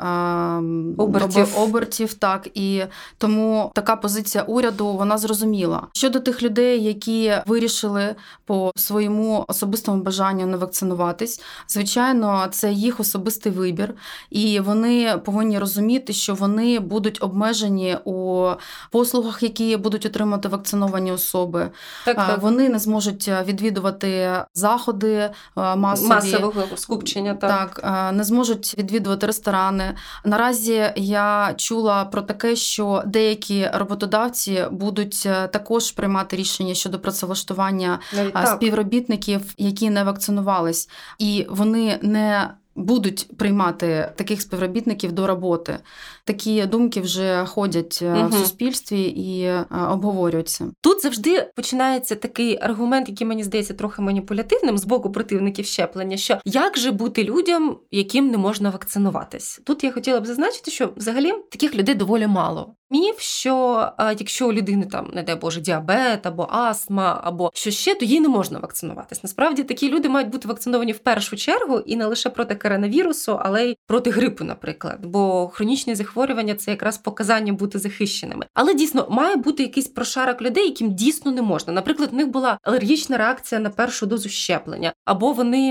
обертів. 0.96 1.58
обертів. 1.58 2.14
Так 2.14 2.48
і 2.54 2.82
тому 3.18 3.70
така 3.74 3.96
позиція 3.96 4.44
уряду 4.44 4.86
вона 4.86 5.18
зрозуміла 5.18 5.86
щодо 5.92 6.20
тих 6.20 6.42
людей, 6.42 6.84
які 6.84 7.32
вирішили 7.46 8.14
по 8.44 8.72
своєму 8.76 9.44
особистому 9.48 10.02
бажанню 10.02 10.46
не 10.46 10.56
вакцинуватись. 10.56 11.40
Звичайно, 11.68 12.48
це 12.50 12.72
їх 12.72 13.00
особистий 13.00 13.52
вибір, 13.52 13.94
і 14.30 14.60
вони 14.60 15.20
повинні 15.24 15.58
розуміти, 15.58 16.12
що 16.12 16.34
вони 16.34 16.78
будуть 16.78 17.18
обмежені 17.26 17.96
у 18.04 18.46
послугах, 18.90 19.42
які 19.42 19.76
будуть 19.76 20.06
отримати 20.06 20.48
вакциновані 20.48 21.12
особи. 21.12 21.70
Так, 22.04 22.16
так. 22.16 22.42
Вони 22.42 22.68
не 22.68 22.78
зможуть 22.78 23.30
відвідувати 23.46 24.32
заходи 24.54 25.30
масові. 25.56 26.08
масового 26.08 26.76
скупчення. 26.76 27.34
Так. 27.34 27.80
так, 27.80 28.14
не 28.14 28.24
зможуть 28.24 28.74
відвідувати 28.78 29.26
ресторани. 29.26 29.94
Наразі 30.24 30.92
я 30.96 31.54
чула 31.56 32.04
про 32.04 32.22
таке, 32.22 32.56
що 32.56 33.02
деякі 33.06 33.70
роботодавці 33.74 34.64
будуть 34.70 35.22
також 35.50 35.90
приймати 35.90 36.36
рішення 36.36 36.74
щодо 36.74 36.98
працевлаштування 36.98 37.98
співробітників, 38.44 39.54
які 39.58 39.90
не 39.90 40.04
вакцинувались, 40.04 40.88
і 41.18 41.46
вони 41.50 41.98
не 42.02 42.50
будуть 42.76 43.36
приймати 43.36 44.12
таких 44.16 44.42
співробітників 44.42 45.12
до 45.12 45.26
роботи. 45.26 45.78
Такі 46.26 46.66
думки 46.66 47.00
вже 47.00 47.44
ходять 47.46 48.02
угу. 48.02 48.28
в 48.28 48.34
суспільстві 48.34 49.02
і 49.02 49.40
е, 49.42 49.64
обговорюються. 49.90 50.66
Тут 50.80 51.02
завжди 51.02 51.50
починається 51.56 52.14
такий 52.14 52.58
аргумент, 52.62 53.08
який 53.08 53.26
мені 53.26 53.44
здається 53.44 53.74
трохи 53.74 54.02
маніпулятивним 54.02 54.78
з 54.78 54.84
боку 54.84 55.12
противників 55.12 55.66
щеплення. 55.66 56.16
Що 56.16 56.38
як 56.44 56.78
же 56.78 56.90
бути 56.90 57.24
людям, 57.24 57.78
яким 57.90 58.30
не 58.30 58.38
можна 58.38 58.70
вакцинуватись? 58.70 59.60
Тут 59.64 59.84
я 59.84 59.92
хотіла 59.92 60.20
б 60.20 60.26
зазначити, 60.26 60.70
що 60.70 60.92
взагалі 60.96 61.32
таких 61.50 61.74
людей 61.74 61.94
доволі 61.94 62.26
мало. 62.26 62.74
Міф, 62.90 63.20
що 63.20 63.54
а, 63.96 64.12
якщо 64.12 64.48
у 64.48 64.52
людини 64.52 64.86
там, 64.86 65.10
не 65.14 65.22
дай 65.22 65.36
Боже, 65.36 65.60
діабет 65.60 66.26
або 66.26 66.48
астма, 66.50 67.20
або 67.24 67.50
що 67.54 67.70
ще, 67.70 67.94
то 67.94 68.04
їй 68.04 68.20
не 68.20 68.28
можна 68.28 68.58
вакцинуватись. 68.58 69.22
Насправді 69.22 69.62
такі 69.62 69.90
люди 69.90 70.08
мають 70.08 70.30
бути 70.30 70.48
вакциновані 70.48 70.92
в 70.92 70.98
першу 70.98 71.36
чергу 71.36 71.78
і 71.78 71.96
не 71.96 72.06
лише 72.06 72.30
проти 72.30 72.54
коронавірусу, 72.54 73.38
але 73.42 73.66
й 73.66 73.76
проти 73.86 74.10
грипу, 74.10 74.44
наприклад. 74.44 75.06
Бо 75.06 75.48
хронічні 75.48 75.94
захворювання 75.94 76.15
це 76.58 76.70
якраз 76.70 76.98
показання 76.98 77.52
бути 77.52 77.78
захищеними. 77.78 78.46
Але 78.54 78.74
дійсно 78.74 79.06
має 79.10 79.36
бути 79.36 79.62
якийсь 79.62 79.88
прошарок 79.88 80.42
людей, 80.42 80.64
яким 80.64 80.94
дійсно 80.94 81.32
не 81.32 81.42
можна. 81.42 81.72
Наприклад, 81.72 82.10
в 82.12 82.14
них 82.14 82.28
була 82.28 82.58
алергічна 82.62 83.16
реакція 83.16 83.60
на 83.60 83.70
першу 83.70 84.06
дозу 84.06 84.28
щеплення, 84.28 84.92
або 85.04 85.32
вони 85.32 85.70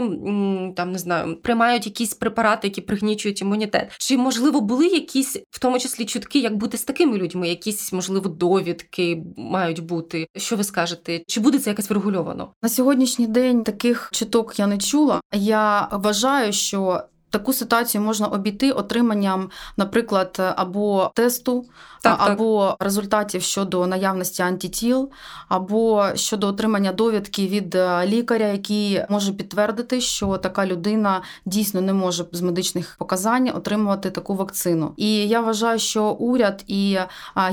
там 0.75 0.91
не 0.91 0.99
знаю, 0.99 1.41
приймають 1.41 1.85
якісь 1.85 2.13
препарати, 2.13 2.67
які 2.67 2.81
пригнічують 2.81 3.41
імунітет. 3.41 3.91
Чи 3.97 4.17
можливо 4.17 4.61
були 4.61 4.87
якісь, 4.87 5.37
в 5.51 5.59
тому 5.59 5.79
числі 5.79 6.05
чутки, 6.05 6.39
як 6.39 6.55
бути 6.55 6.77
з 6.77 6.83
такими 6.83 7.17
людьми, 7.17 7.49
якісь 7.49 7.93
можливо 7.93 8.29
довідки 8.29 9.23
мають 9.37 9.79
бути. 9.79 10.27
Що 10.37 10.55
ви 10.55 10.63
скажете? 10.63 11.21
Чи 11.27 11.39
буде 11.39 11.59
це 11.59 11.69
якось 11.69 11.89
врегульовано? 11.89 12.53
На 12.63 12.69
сьогоднішній 12.69 13.27
день 13.27 13.63
таких 13.63 14.09
чуток 14.13 14.59
я 14.59 14.67
не 14.67 14.77
чула. 14.77 15.21
Я 15.33 15.89
вважаю, 15.91 16.53
що 16.53 17.03
Таку 17.35 17.53
ситуацію 17.53 18.01
можна 18.01 18.27
обійти 18.27 18.71
отриманням, 18.71 19.49
наприклад, 19.77 20.53
або 20.55 21.11
тесту, 21.15 21.65
так, 22.09 22.29
або 22.29 22.67
так. 22.67 22.83
результатів 22.83 23.41
щодо 23.41 23.87
наявності 23.87 24.41
антитіл, 24.41 25.09
або 25.49 26.05
щодо 26.15 26.47
отримання 26.47 26.91
довідки 26.91 27.47
від 27.47 27.75
е, 27.75 28.07
лікаря, 28.07 28.47
який 28.47 29.01
може 29.09 29.33
підтвердити, 29.33 30.01
що 30.01 30.37
така 30.37 30.65
людина 30.65 31.21
дійсно 31.45 31.81
не 31.81 31.93
може 31.93 32.25
з 32.31 32.41
медичних 32.41 32.95
показань 32.99 33.49
отримувати 33.55 34.11
таку 34.11 34.35
вакцину. 34.35 34.93
І 34.97 35.27
я 35.27 35.41
вважаю, 35.41 35.79
що 35.79 36.11
уряд 36.11 36.63
і 36.67 36.97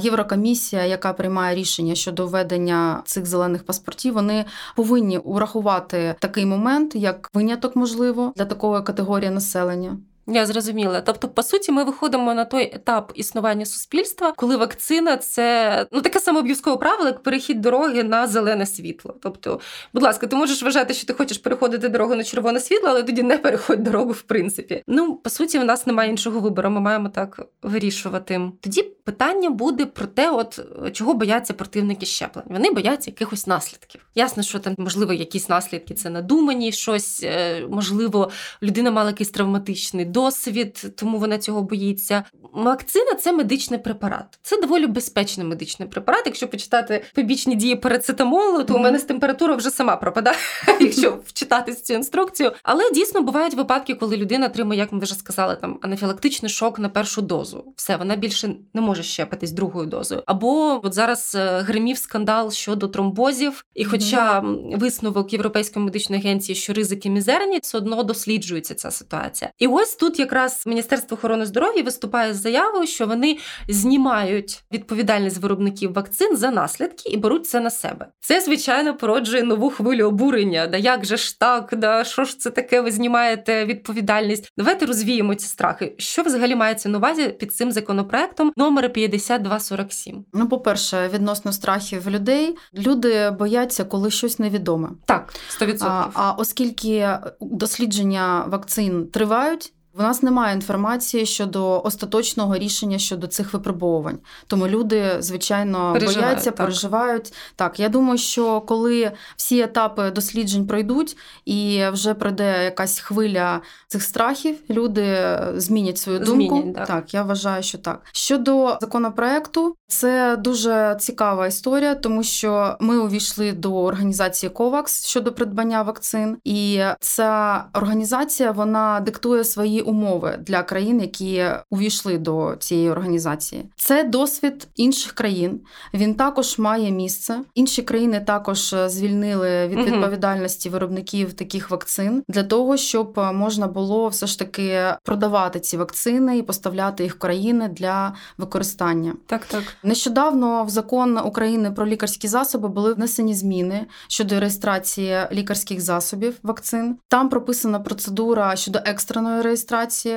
Єврокомісія, 0.00 0.84
яка 0.84 1.12
приймає 1.12 1.54
рішення 1.54 1.94
щодо 1.94 2.26
введення 2.26 3.02
цих 3.04 3.26
зелених 3.26 3.66
паспортів, 3.66 4.14
вони 4.14 4.44
повинні 4.76 5.18
урахувати 5.18 6.14
такий 6.18 6.46
момент, 6.46 6.94
як 6.94 7.30
виняток 7.34 7.76
можливо 7.76 8.32
для 8.36 8.44
такої 8.44 8.82
категорії 8.82 9.30
населення. 9.30 9.96
Я 10.26 10.46
зрозуміла. 10.46 11.00
Тобто, 11.00 11.28
по 11.28 11.42
суті, 11.42 11.72
ми 11.72 11.84
виходимо 11.84 12.34
на 12.34 12.44
той 12.44 12.62
етап 12.74 13.12
існування 13.14 13.66
суспільства, 13.66 14.32
коли 14.36 14.56
вакцина 14.56 15.16
це 15.16 15.86
ну 15.92 16.00
таке 16.00 16.20
саме 16.20 16.38
обов'язкове 16.38 16.76
правило, 16.76 17.06
як 17.08 17.22
перехід 17.22 17.60
дороги 17.60 18.02
на 18.02 18.26
зелене 18.26 18.66
світло. 18.66 19.14
Тобто, 19.22 19.60
будь 19.94 20.02
ласка, 20.02 20.26
ти 20.26 20.36
можеш 20.36 20.62
вважати, 20.62 20.94
що 20.94 21.06
ти 21.06 21.12
хочеш 21.12 21.38
переходити 21.38 21.88
дорогу 21.88 22.14
на 22.14 22.24
червоне 22.24 22.60
світло, 22.60 22.88
але 22.88 23.02
тоді 23.02 23.22
не 23.22 23.38
переходь 23.38 23.82
дорогу, 23.82 24.10
в 24.12 24.22
принципі. 24.22 24.82
Ну, 24.86 25.16
по 25.16 25.30
суті, 25.30 25.58
в 25.58 25.64
нас 25.64 25.86
немає 25.86 26.10
іншого 26.10 26.40
вибору. 26.40 26.70
Ми 26.70 26.80
маємо 26.80 27.08
так 27.08 27.40
вирішувати. 27.62 28.40
Тоді 28.60 28.82
питання 28.82 29.50
буде 29.50 29.86
про 29.86 30.06
те, 30.06 30.30
от 30.30 30.60
чого 30.92 31.14
бояться 31.14 31.52
противники 31.52 32.06
щеплень. 32.06 32.44
Вони 32.48 32.70
бояться 32.70 33.10
якихось 33.10 33.46
наслідків. 33.46 34.06
Ясно, 34.14 34.42
що 34.42 34.58
там 34.58 34.74
можливо 34.78 35.12
якісь 35.12 35.48
наслідки 35.48 35.94
це 35.94 36.10
надумані, 36.10 36.72
щось 36.72 37.20
е, 37.24 37.66
можливо, 37.70 38.30
людина 38.62 38.90
мала 38.90 39.10
якийсь 39.10 39.30
травматичний 39.30 40.04
досвід, 40.12 40.92
тому 40.96 41.18
вона 41.18 41.38
цього 41.38 41.62
боїться. 41.62 42.24
Вакцина 42.52 43.14
це 43.14 43.32
медичний 43.32 43.80
препарат. 43.80 44.38
Це 44.42 44.60
доволі 44.60 44.86
безпечний 44.86 45.46
медичний 45.46 45.88
препарат. 45.88 46.22
Якщо 46.26 46.48
почитати 46.48 47.04
побічні 47.14 47.54
дії 47.54 47.76
парацетамолу, 47.76 48.64
то 48.64 48.74
mm-hmm. 48.74 48.76
у 48.76 48.82
мене 48.82 48.98
з 48.98 49.04
температура 49.04 49.54
вже 49.54 49.70
сама 49.70 49.96
пропадає, 49.96 50.36
якщо 50.80 51.18
вчитати 51.26 51.74
цю 51.74 51.94
інструкцію. 51.94 52.52
Але 52.62 52.90
дійсно 52.90 53.22
бувають 53.22 53.54
випадки, 53.54 53.94
коли 53.94 54.16
людина 54.16 54.46
отримує, 54.46 54.80
як 54.80 54.92
ми 54.92 54.98
вже 54.98 55.14
сказали, 55.14 55.56
там 55.56 55.78
анафілактичний 55.82 56.50
шок 56.50 56.78
на 56.78 56.88
першу 56.88 57.22
дозу. 57.22 57.64
Все, 57.76 57.96
вона 57.96 58.16
більше 58.16 58.54
не 58.74 58.80
може 58.80 59.02
щепитись 59.02 59.52
другою 59.52 59.86
дозою. 59.86 60.22
Або 60.26 60.80
от 60.84 60.94
зараз 60.94 61.34
е, 61.34 61.60
гримів 61.60 61.98
скандал 61.98 62.50
щодо 62.50 62.88
тромбозів, 62.88 63.64
і, 63.74 63.84
хоча 63.84 64.40
mm-hmm. 64.40 64.78
висновок 64.78 65.32
Європейської 65.32 65.84
медичної 65.84 66.22
агенції, 66.22 66.56
що 66.56 66.72
ризики 66.72 67.10
мізерні, 67.10 67.58
все 67.62 67.78
одно 67.78 68.02
досліджується 68.02 68.74
ця 68.74 68.90
ситуація. 68.90 69.50
І 69.58 69.66
ось 69.66 69.96
тут 70.02 70.18
якраз 70.18 70.62
Міністерство 70.66 71.14
охорони 71.14 71.46
здоров'я 71.46 71.82
виступає 71.82 72.34
з 72.34 72.40
заявою, 72.40 72.86
що 72.86 73.06
вони 73.06 73.38
знімають 73.68 74.64
відповідальність 74.72 75.38
виробників 75.38 75.92
вакцин 75.92 76.36
за 76.36 76.50
наслідки 76.50 77.08
і 77.08 77.16
беруть 77.16 77.46
це 77.46 77.60
на 77.60 77.70
себе. 77.70 78.06
Це 78.20 78.40
звичайно 78.40 78.96
породжує 78.96 79.42
нову 79.42 79.70
хвилю 79.70 80.06
обурення. 80.06 80.66
Да 80.66 80.76
як 80.76 81.04
же 81.04 81.16
ж 81.16 81.40
так, 81.40 81.74
да 81.76 82.04
що 82.04 82.24
ж 82.24 82.38
це 82.38 82.50
таке? 82.50 82.80
Ви 82.80 82.90
знімаєте 82.90 83.64
відповідальність? 83.64 84.52
Давайте 84.56 84.86
розвіємо 84.86 85.34
ці 85.34 85.46
страхи. 85.46 85.94
Що 85.98 86.22
взагалі 86.22 86.54
мається 86.54 86.88
на 86.88 86.98
увазі 86.98 87.28
під 87.28 87.54
цим 87.54 87.72
законопроектом 87.72 88.52
номер 88.56 88.92
5247? 88.92 90.24
Ну, 90.32 90.48
по 90.48 90.58
перше, 90.58 91.10
відносно 91.14 91.52
страхів 91.52 92.10
людей 92.10 92.56
люди 92.74 93.30
бояться, 93.30 93.84
коли 93.84 94.10
щось 94.10 94.38
невідоме. 94.38 94.88
Так, 95.06 95.34
100%. 95.60 95.76
А, 95.80 96.06
а 96.14 96.32
оскільки 96.32 97.08
дослідження 97.40 98.44
вакцин 98.48 99.06
тривають. 99.06 99.72
В 99.94 100.02
нас 100.02 100.22
немає 100.22 100.54
інформації 100.54 101.26
щодо 101.26 101.82
остаточного 101.82 102.58
рішення 102.58 102.98
щодо 102.98 103.26
цих 103.26 103.52
випробовувань. 103.52 104.18
Тому 104.46 104.68
люди, 104.68 105.16
звичайно, 105.18 105.92
переживають, 105.92 106.28
бояться, 106.28 106.50
так. 106.50 106.56
переживають. 106.56 107.32
Так, 107.56 107.80
я 107.80 107.88
думаю, 107.88 108.18
що 108.18 108.60
коли 108.60 109.12
всі 109.36 109.60
етапи 109.60 110.10
досліджень 110.10 110.66
пройдуть 110.66 111.16
і 111.44 111.82
вже 111.92 112.14
пройде 112.14 112.64
якась 112.64 112.98
хвиля 112.98 113.60
цих 113.88 114.02
страхів, 114.02 114.56
люди 114.70 115.38
змінять 115.56 115.98
свою 115.98 116.18
думку. 116.18 116.56
Змінять, 116.56 116.74
так. 116.74 116.86
так, 116.86 117.14
я 117.14 117.22
вважаю, 117.22 117.62
що 117.62 117.78
так. 117.78 118.02
Щодо 118.12 118.78
законопроекту, 118.80 119.76
це 119.86 120.36
дуже 120.36 120.96
цікава 121.00 121.46
історія, 121.46 121.94
тому 121.94 122.22
що 122.22 122.76
ми 122.80 122.98
увійшли 122.98 123.52
до 123.52 123.84
організації 123.84 124.52
COVAX 124.52 125.08
щодо 125.08 125.32
придбання 125.32 125.82
вакцин, 125.82 126.36
і 126.44 126.80
ця 127.00 127.64
організація 127.72 128.52
вона 128.52 129.00
диктує 129.00 129.44
свої 129.44 129.81
умови 129.82 130.38
для 130.40 130.62
країн, 130.62 131.00
які 131.00 131.44
увійшли 131.70 132.18
до 132.18 132.56
цієї 132.58 132.90
організації. 132.90 133.64
Це 133.76 134.04
досвід 134.04 134.68
інших 134.76 135.12
країн. 135.12 135.60
Він 135.94 136.14
також 136.14 136.58
має 136.58 136.90
місце. 136.90 137.40
Інші 137.54 137.82
країни 137.82 138.20
також 138.20 138.74
звільнили 138.86 139.68
від 139.68 139.78
відповідальності 139.78 140.68
виробників 140.68 141.32
таких 141.32 141.70
вакцин 141.70 142.22
для 142.28 142.42
того, 142.42 142.76
щоб 142.76 143.20
можна 143.34 143.66
було 143.66 144.08
все 144.08 144.26
ж 144.26 144.38
таки 144.38 144.84
продавати 145.02 145.60
ці 145.60 145.76
вакцини 145.76 146.38
і 146.38 146.42
поставляти 146.42 147.02
їх 147.02 147.14
в 147.14 147.18
країни 147.18 147.68
для 147.68 148.14
використання. 148.38 149.14
Так, 149.26 149.46
так 149.46 149.62
нещодавно 149.82 150.64
в 150.64 150.70
закон 150.70 151.18
України 151.18 151.70
про 151.70 151.86
лікарські 151.86 152.28
засоби 152.28 152.68
були 152.68 152.94
внесені 152.94 153.34
зміни 153.34 153.86
щодо 154.08 154.40
реєстрації 154.40 155.18
лікарських 155.32 155.80
засобів 155.80 156.34
вакцин. 156.42 156.96
Там 157.08 157.28
прописана 157.28 157.80
процедура 157.80 158.56
щодо 158.56 158.78
екстреної 158.84 159.42
реєстрації 159.42 159.71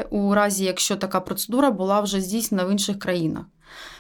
у 0.10 0.34
разі, 0.34 0.66
якщо 0.66 0.96
така 0.96 1.20
процедура 1.20 1.72
була 1.72 2.02
вже 2.02 2.22
здійснена 2.22 2.66
в 2.66 2.72
інших 2.72 3.00
країнах. 3.00 3.46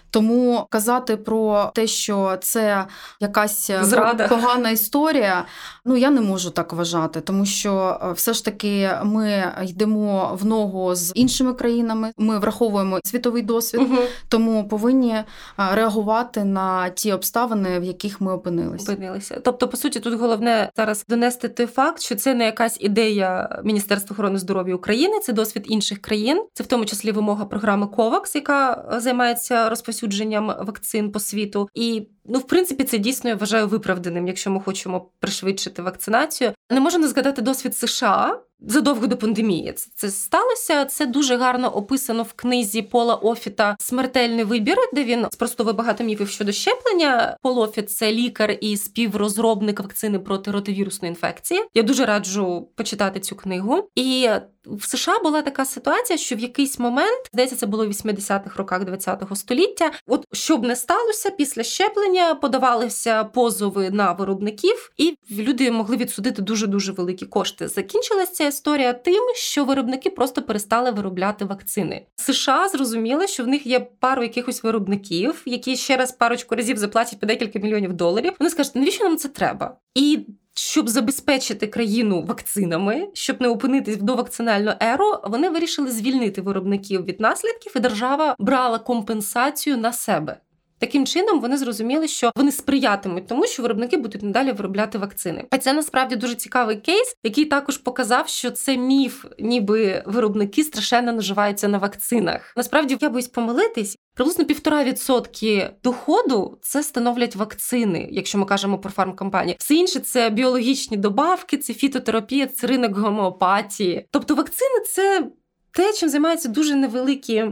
Тому 0.09 0.67
казати 0.69 1.17
про 1.17 1.71
те, 1.75 1.87
що 1.87 2.37
це 2.41 2.85
якась 3.19 3.69
е, 3.69 3.83
Зрада. 3.83 4.27
погана 4.27 4.69
історія, 4.69 5.45
ну 5.85 5.97
я 5.97 6.09
не 6.09 6.21
можу 6.21 6.49
так 6.49 6.73
вважати, 6.73 7.21
тому 7.21 7.45
що 7.45 7.99
е, 8.03 8.11
все 8.11 8.33
ж 8.33 8.45
таки 8.45 8.91
ми 9.03 9.53
йдемо 9.63 10.37
в 10.41 10.45
ногу 10.45 10.95
з 10.95 11.11
іншими 11.15 11.53
країнами. 11.53 12.11
Ми 12.17 12.39
враховуємо 12.39 12.99
світовий 13.03 13.41
досвід, 13.41 13.81
угу. 13.81 14.01
тому 14.29 14.67
повинні 14.67 15.13
е, 15.13 15.25
реагувати 15.71 16.43
на 16.43 16.89
ті 16.89 17.13
обставини, 17.13 17.79
в 17.79 17.83
яких 17.83 18.21
ми 18.21 18.33
опинилися. 18.33 18.93
Опинилися. 18.93 19.41
Тобто, 19.43 19.67
по 19.67 19.77
суті, 19.77 19.99
тут 19.99 20.13
головне 20.13 20.69
зараз 20.77 21.05
донести 21.09 21.49
той 21.49 21.65
факт, 21.65 22.01
що 22.01 22.15
це 22.15 22.33
не 22.33 22.45
якась 22.45 22.77
ідея 22.81 23.59
Міністерства 23.63 24.13
охорони 24.13 24.37
здоров'я 24.37 24.75
України, 24.75 25.19
це 25.19 25.33
досвід 25.33 25.65
інших 25.67 26.01
країн, 26.01 26.45
це 26.53 26.63
в 26.63 26.67
тому 26.67 26.85
числі 26.85 27.11
вимога 27.11 27.45
програми 27.45 27.87
COVAX, 27.97 28.31
яка 28.35 28.85
займається 28.97 29.69
розпосюдженням 29.69 30.04
розповсюдженням 30.05 30.47
вакцин 30.47 31.11
по 31.11 31.19
світу. 31.19 31.69
І 31.73 32.07
ну, 32.25 32.39
в 32.39 32.47
принципі, 32.47 32.83
це 32.83 32.97
дійсно 32.97 33.29
я 33.29 33.35
вважаю 33.35 33.67
виправданим, 33.67 34.27
якщо 34.27 34.51
ми 34.51 34.59
хочемо 34.59 35.09
пришвидшити 35.19 35.81
вакцинацію. 35.81 36.53
Не 36.69 36.79
можу 36.79 36.97
не 36.97 37.07
згадати 37.07 37.41
досвід 37.41 37.77
США. 37.77 38.41
Задовго 38.59 39.07
до 39.07 39.17
пандемії 39.17 39.73
це, 39.73 39.89
це 39.95 40.09
сталося. 40.09 40.85
Це 40.85 41.05
дуже 41.05 41.37
гарно 41.37 41.75
описано 41.75 42.23
в 42.23 42.33
книзі 42.33 42.81
Пола 42.81 43.15
Офіта 43.15 43.75
Смертельний 43.79 44.43
вибір, 44.43 44.77
де 44.93 45.03
він 45.03 45.27
спростовує 45.31 45.73
багато 45.73 46.03
міфів 46.03 46.29
щодо 46.29 46.51
щеплення. 46.51 47.37
Пол 47.41 47.59
Офіт– 47.59 47.91
це 47.91 48.11
лікар 48.11 48.57
і 48.61 48.77
співрозробник 48.77 49.79
вакцини 49.79 50.19
проти 50.19 50.51
ротовірусної 50.51 51.09
інфекції. 51.09 51.61
Я 51.73 51.83
дуже 51.83 52.05
раджу 52.05 52.67
почитати 52.75 53.19
цю 53.19 53.35
книгу. 53.35 53.89
І 53.95 54.29
в 54.65 54.87
США 54.87 55.19
була 55.19 55.41
така 55.41 55.65
ситуація, 55.65 56.17
що 56.17 56.35
в 56.35 56.39
якийсь 56.39 56.79
момент 56.79 57.29
здається, 57.33 57.55
це 57.55 57.65
було 57.65 57.85
в 57.85 57.89
80-х 57.89 58.57
роках 58.57 58.81
ХХ 59.03 59.35
століття. 59.35 59.91
От 60.07 60.25
щоб 60.31 60.63
не 60.63 60.75
сталося 60.75 61.29
після 61.29 61.63
щеплення, 61.63 62.35
подавалися 62.35 63.23
позови 63.23 63.89
на 63.89 64.11
виробників, 64.11 64.91
і 64.97 65.17
люди 65.31 65.71
могли 65.71 65.97
відсудити 65.97 66.41
дуже 66.41 66.67
дуже 66.67 66.91
великі 66.91 67.25
кошти. 67.25 67.67
Закінчилася 67.67 68.44
ця 68.45 68.49
історія 68.49 68.93
тим, 68.93 69.23
що 69.35 69.65
виробники 69.65 70.09
просто 70.09 70.41
перестали 70.41 70.91
виробляти 70.91 71.45
вакцини. 71.45 72.05
США 72.15 72.69
зрозуміли, 72.69 73.27
що 73.27 73.43
в 73.43 73.47
них 73.47 73.65
є 73.65 73.79
пару 73.79 74.23
якихось 74.23 74.63
виробників, 74.63 75.41
які 75.45 75.75
ще 75.75 75.97
раз 75.97 76.11
парочку 76.11 76.55
разів 76.55 76.77
заплатять 76.77 77.19
по 77.19 77.25
декілька 77.25 77.59
мільйонів 77.59 77.93
доларів. 77.93 78.33
Вони 78.39 78.49
скажуть, 78.49 78.75
навіщо 78.75 79.03
нам 79.03 79.17
це 79.17 79.29
треба? 79.29 79.77
І 79.95 80.19
щоб 80.53 80.89
забезпечити 80.89 81.67
країну 81.67 82.21
вакцинами, 82.21 83.07
щоб 83.13 83.41
не 83.41 83.47
опинитись 83.47 83.97
в 83.97 84.01
довакцинальну 84.01 84.71
еру, 84.79 85.13
вони 85.23 85.49
вирішили 85.49 85.91
звільнити 85.91 86.41
виробників 86.41 87.05
від 87.05 87.19
наслідків, 87.19 87.71
і 87.75 87.79
держава 87.79 88.35
брала 88.39 88.79
компенсацію 88.79 89.77
на 89.77 89.93
себе. 89.93 90.37
Таким 90.79 91.05
чином 91.05 91.41
вони 91.41 91.57
зрозуміли, 91.57 92.07
що 92.07 92.31
вони 92.35 92.51
сприятимуть 92.51 93.27
тому, 93.27 93.47
що 93.47 93.61
виробники 93.61 93.97
будуть 93.97 94.23
надалі 94.23 94.51
виробляти 94.51 94.97
вакцини. 94.97 95.45
А 95.51 95.57
це 95.57 95.73
насправді 95.73 96.15
дуже 96.15 96.35
цікавий 96.35 96.75
кейс, 96.75 97.15
який 97.23 97.45
також 97.45 97.77
показав, 97.77 98.27
що 98.27 98.51
це 98.51 98.77
міф, 98.77 99.25
ніби 99.39 100.03
виробники 100.05 100.63
страшенно 100.63 101.13
наживаються 101.13 101.67
на 101.67 101.77
вакцинах. 101.77 102.53
Насправді 102.57 102.97
я 103.01 103.09
боюсь 103.09 103.27
помилитись. 103.27 103.97
Приблизно 104.15 104.45
півтора 104.45 104.83
відсотки 104.83 105.69
доходу 105.83 106.57
це 106.61 106.83
становлять 106.83 107.35
вакцини, 107.35 108.07
якщо 108.11 108.37
ми 108.37 108.45
кажемо 108.45 108.77
про 108.77 108.91
фармкомпанії. 108.91 109.57
Все 109.59 109.73
інше 109.73 109.99
це 109.99 110.29
біологічні 110.29 110.97
добавки, 110.97 111.57
це 111.57 111.73
фітотерапія, 111.73 112.47
це 112.47 112.67
ринок 112.67 112.97
гомеопатії. 112.97 114.05
Тобто 114.11 114.35
вакцини 114.35 114.79
це 114.89 115.27
те, 115.71 115.93
чим 115.93 116.09
займаються 116.09 116.49
дуже 116.49 116.75
невеликі 116.75 117.45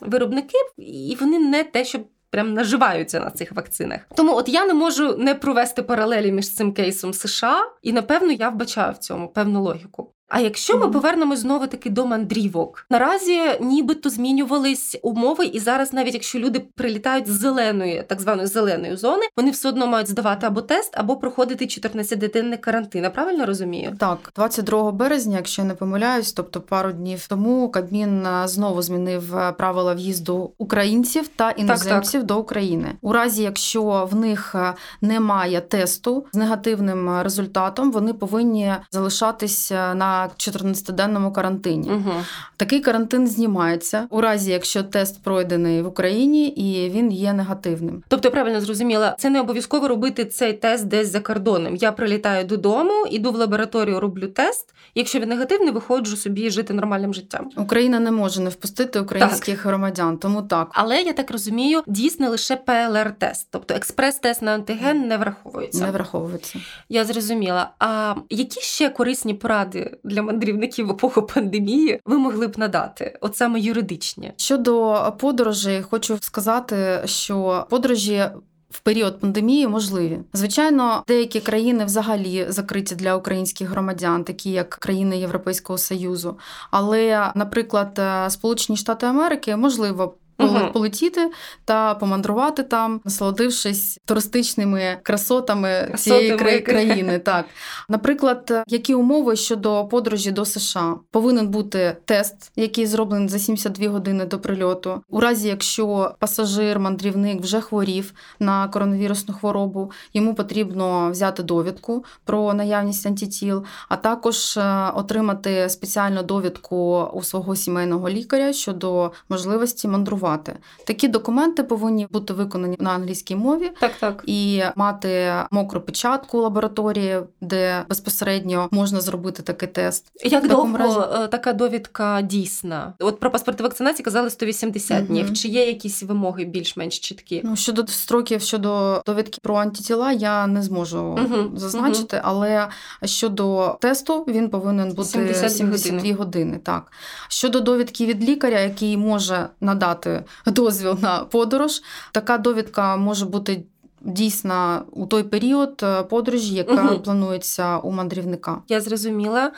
виробники, 0.00 0.58
і 0.78 1.16
вони 1.20 1.38
не 1.38 1.64
те, 1.64 1.84
щоб 1.84 2.06
прям 2.30 2.54
наживаються 2.54 3.20
на 3.20 3.30
цих 3.30 3.52
вакцинах. 3.52 4.00
Тому 4.16 4.34
от 4.34 4.48
я 4.48 4.66
не 4.66 4.74
можу 4.74 5.16
не 5.16 5.34
провести 5.34 5.82
паралелі 5.82 6.32
між 6.32 6.54
цим 6.54 6.72
кейсом 6.72 7.12
США, 7.14 7.72
і 7.82 7.92
напевно 7.92 8.32
я 8.32 8.48
вбачаю 8.48 8.92
в 8.92 8.98
цьому 8.98 9.28
певну 9.28 9.62
логіку. 9.62 10.12
А 10.28 10.40
якщо 10.40 10.78
ми 10.78 10.88
повернемось 10.88 11.38
знову 11.38 11.66
таки 11.66 11.90
до 11.90 12.06
мандрівок, 12.06 12.86
наразі 12.90 13.40
нібито 13.60 14.10
змінювались 14.10 14.98
умови, 15.02 15.44
і 15.44 15.60
зараз, 15.60 15.92
навіть 15.92 16.14
якщо 16.14 16.38
люди 16.38 16.60
прилітають 16.74 17.28
з 17.28 17.30
зеленої, 17.30 18.04
так 18.08 18.20
званої 18.20 18.48
зеленої 18.48 18.96
зони, 18.96 19.22
вони 19.36 19.50
все 19.50 19.68
одно 19.68 19.86
мають 19.86 20.08
здавати 20.08 20.46
або 20.46 20.62
тест, 20.62 20.92
або 20.98 21.16
проходити 21.16 21.64
14-денний 21.64 22.58
карантин. 22.58 23.02
Я 23.02 23.10
правильно 23.10 23.46
розумію? 23.46 23.96
Так, 23.98 24.18
22 24.36 24.92
березня, 24.92 25.36
якщо 25.36 25.62
я 25.62 25.68
не 25.68 25.74
помиляюсь, 25.74 26.32
тобто 26.32 26.60
пару 26.60 26.92
днів 26.92 27.26
тому 27.26 27.68
Кабмін 27.68 28.26
е, 28.26 28.48
знову 28.48 28.82
змінив 28.82 29.36
е, 29.36 29.52
правила 29.52 29.94
в'їзду 29.94 30.52
українців 30.58 31.28
та 31.28 31.50
іноземців 31.50 32.20
так, 32.20 32.20
так. 32.20 32.24
до 32.24 32.38
України. 32.38 32.92
У 33.02 33.12
разі, 33.12 33.42
якщо 33.42 34.08
в 34.12 34.16
них 34.16 34.54
е, 34.54 34.74
немає 35.00 35.60
тесту 35.60 36.26
з 36.32 36.36
негативним 36.36 37.22
результатом, 37.22 37.92
вони 37.92 38.12
повинні 38.12 38.74
залишатись 38.90 39.70
на 39.70 40.15
14-денному 40.24 41.32
карантині. 41.32 41.90
Угу. 41.90 42.12
Такий 42.56 42.80
карантин 42.80 43.26
знімається 43.26 44.06
у 44.10 44.20
разі, 44.20 44.50
якщо 44.52 44.82
тест 44.82 45.22
пройдений 45.22 45.82
в 45.82 45.86
Україні 45.86 46.48
і 46.48 46.90
він 46.90 47.12
є 47.12 47.32
негативним. 47.32 48.02
Тобто, 48.08 48.28
я 48.28 48.32
правильно 48.32 48.60
зрозуміла, 48.60 49.16
це 49.18 49.30
не 49.30 49.40
обов'язково 49.40 49.88
робити 49.88 50.24
цей 50.24 50.52
тест 50.52 50.86
десь 50.86 51.12
за 51.12 51.20
кордоном. 51.20 51.76
Я 51.76 51.92
прилітаю 51.92 52.44
додому, 52.44 53.06
іду 53.10 53.32
в 53.32 53.36
лабораторію, 53.36 54.00
роблю 54.00 54.26
тест. 54.26 54.74
Якщо 54.94 55.20
він 55.20 55.28
негативний, 55.28 55.72
виходжу 55.72 56.16
собі 56.16 56.50
жити 56.50 56.74
нормальним 56.74 57.14
життям. 57.14 57.50
Україна 57.56 58.00
не 58.00 58.10
може 58.10 58.40
не 58.40 58.50
впустити 58.50 59.00
українських 59.00 59.56
так. 59.56 59.66
громадян, 59.66 60.18
тому 60.18 60.42
так. 60.42 60.68
Але 60.72 61.02
я 61.02 61.12
так 61.12 61.30
розумію, 61.30 61.82
дійсно 61.86 62.30
лише 62.30 62.56
ПЛР-тест, 62.56 63.48
тобто 63.50 63.74
експрес-тест 63.74 64.42
на 64.42 64.54
антиген 64.54 65.08
не 65.08 65.16
враховується. 65.16 65.84
Не 65.84 65.90
враховується. 65.90 66.58
Я 66.88 67.04
зрозуміла. 67.04 67.70
А 67.78 68.14
які 68.30 68.60
ще 68.60 68.88
корисні 68.88 69.34
поради 69.34 69.98
для 70.06 70.22
мандрівників 70.22 70.86
в 70.86 70.90
епоху 70.90 71.22
пандемії 71.22 72.00
ви 72.04 72.18
могли 72.18 72.46
б 72.46 72.58
надати? 72.58 73.18
От 73.20 73.36
саме 73.36 73.60
юридичні 73.60 74.32
щодо 74.36 75.04
подорожей, 75.18 75.82
хочу 75.82 76.18
сказати, 76.20 77.02
що 77.04 77.66
подорожі. 77.70 78.24
В 78.70 78.80
період 78.80 79.20
пандемії 79.20 79.68
можливі. 79.68 80.18
Звичайно, 80.32 81.04
деякі 81.08 81.40
країни 81.40 81.84
взагалі 81.84 82.46
закриті 82.48 82.94
для 82.96 83.16
українських 83.16 83.68
громадян, 83.68 84.24
такі 84.24 84.50
як 84.50 84.70
країни 84.70 85.18
Європейського 85.18 85.78
Союзу. 85.78 86.38
Але, 86.70 87.32
наприклад, 87.34 88.00
Сполучені 88.28 88.76
Штати 88.76 89.06
Америки 89.06 89.56
можливо 89.56 90.14
угу. 90.38 90.72
полетіти 90.72 91.30
та 91.64 91.94
помандрувати 91.94 92.62
там, 92.62 93.00
насолодившись 93.04 93.98
туристичними 94.04 94.98
красотами 95.02 95.92
цієї 95.96 96.36
кра... 96.36 96.58
країни. 96.60 97.18
Так, 97.18 97.46
наприклад, 97.88 98.64
які 98.68 98.94
умови 98.94 99.36
щодо 99.36 99.84
подорожі 99.84 100.30
до 100.30 100.44
США 100.44 100.94
повинен 101.10 101.48
бути 101.48 101.96
тест, 102.04 102.52
який 102.56 102.86
зроблений 102.86 103.28
за 103.28 103.38
72 103.38 103.88
години 103.88 104.24
до 104.24 104.38
прильоту, 104.38 105.02
у 105.10 105.20
разі 105.20 105.48
якщо 105.48 106.14
пасажир, 106.18 106.78
мандрівник 106.78 107.40
вже 107.40 107.60
хворів 107.60 108.12
на 108.38 108.68
коронавірусну 108.68 109.34
хворобу, 109.34 109.90
йому 110.14 110.34
потрібно 110.34 111.10
взяти 111.10 111.42
довідку 111.42 112.04
про 112.24 112.54
наявність 112.54 113.06
антитіл, 113.06 113.64
а 113.88 113.96
також 113.96 114.56
е, 114.56 114.90
отримати 114.94 115.68
спеціальну 115.68 116.22
довідку 116.22 117.10
у 117.12 117.22
свого 117.22 117.56
сімейного 117.56 118.08
лікаря 118.08 118.52
щодо 118.52 119.12
можливості 119.28 119.88
мандрувати 119.88 120.25
працювати. 120.26 120.56
Такі 120.84 121.08
документи 121.08 121.62
повинні 121.62 122.06
бути 122.10 122.32
виконані 122.32 122.76
на 122.80 122.90
англійській 122.90 123.36
мові 123.36 123.72
так, 123.80 123.92
так. 124.00 124.22
і 124.26 124.62
мати 124.76 125.32
мокру 125.50 125.80
печатку 125.80 126.40
лабораторії, 126.40 127.20
де 127.40 127.84
безпосередньо 127.88 128.68
можна 128.70 129.00
зробити 129.00 129.42
такий 129.42 129.68
тест. 129.68 130.06
Як 130.24 130.48
довго 130.48 130.76
разі... 130.76 130.98
Е, 130.98 131.28
така 131.28 131.52
довідка 131.52 132.22
дійсна? 132.22 132.94
От 132.98 133.20
про 133.20 133.30
паспорти 133.30 133.62
вакцинації 133.62 134.04
казали 134.04 134.30
180 134.30 134.98
угу. 134.98 135.06
днів. 135.06 135.34
Чи 135.34 135.48
є 135.48 135.66
якісь 135.66 136.02
вимоги 136.02 136.44
більш-менш 136.44 136.98
чіткі? 136.98 137.40
Ну 137.44 137.56
щодо 137.56 137.86
строків 137.86 138.40
щодо 138.40 139.02
довідки 139.06 139.38
про 139.42 139.56
антитіла, 139.56 140.12
я 140.12 140.46
не 140.46 140.62
зможу 140.62 140.98
угу. 140.98 141.56
зазначити, 141.56 142.16
угу. 142.16 142.26
але 142.28 142.68
щодо 143.04 143.76
тесту 143.80 144.24
він 144.28 144.50
повинен 144.50 144.88
бути 144.88 145.08
72, 145.08 145.48
72 145.48 145.98
години. 145.98 146.14
години. 146.14 146.58
Так 146.58 146.92
щодо 147.28 147.60
довідки 147.60 148.06
від 148.06 148.24
лікаря, 148.28 148.60
який 148.60 148.96
може 148.96 149.48
надати 149.60 150.15
дозвіл 150.46 150.98
на 151.02 151.18
подорож, 151.18 151.82
така 152.12 152.38
довідка 152.38 152.96
може 152.96 153.26
бути 153.26 153.64
дійсно 154.06 154.82
у 154.92 155.06
той 155.06 155.22
період 155.22 155.80
е, 155.82 156.02
подорожі, 156.02 156.54
яка 156.54 156.84
угу. 156.84 157.00
планується 157.00 157.78
у 157.78 157.92
мандрівника. 157.92 158.62
Я 158.68 158.80
зрозуміла. 158.80 159.52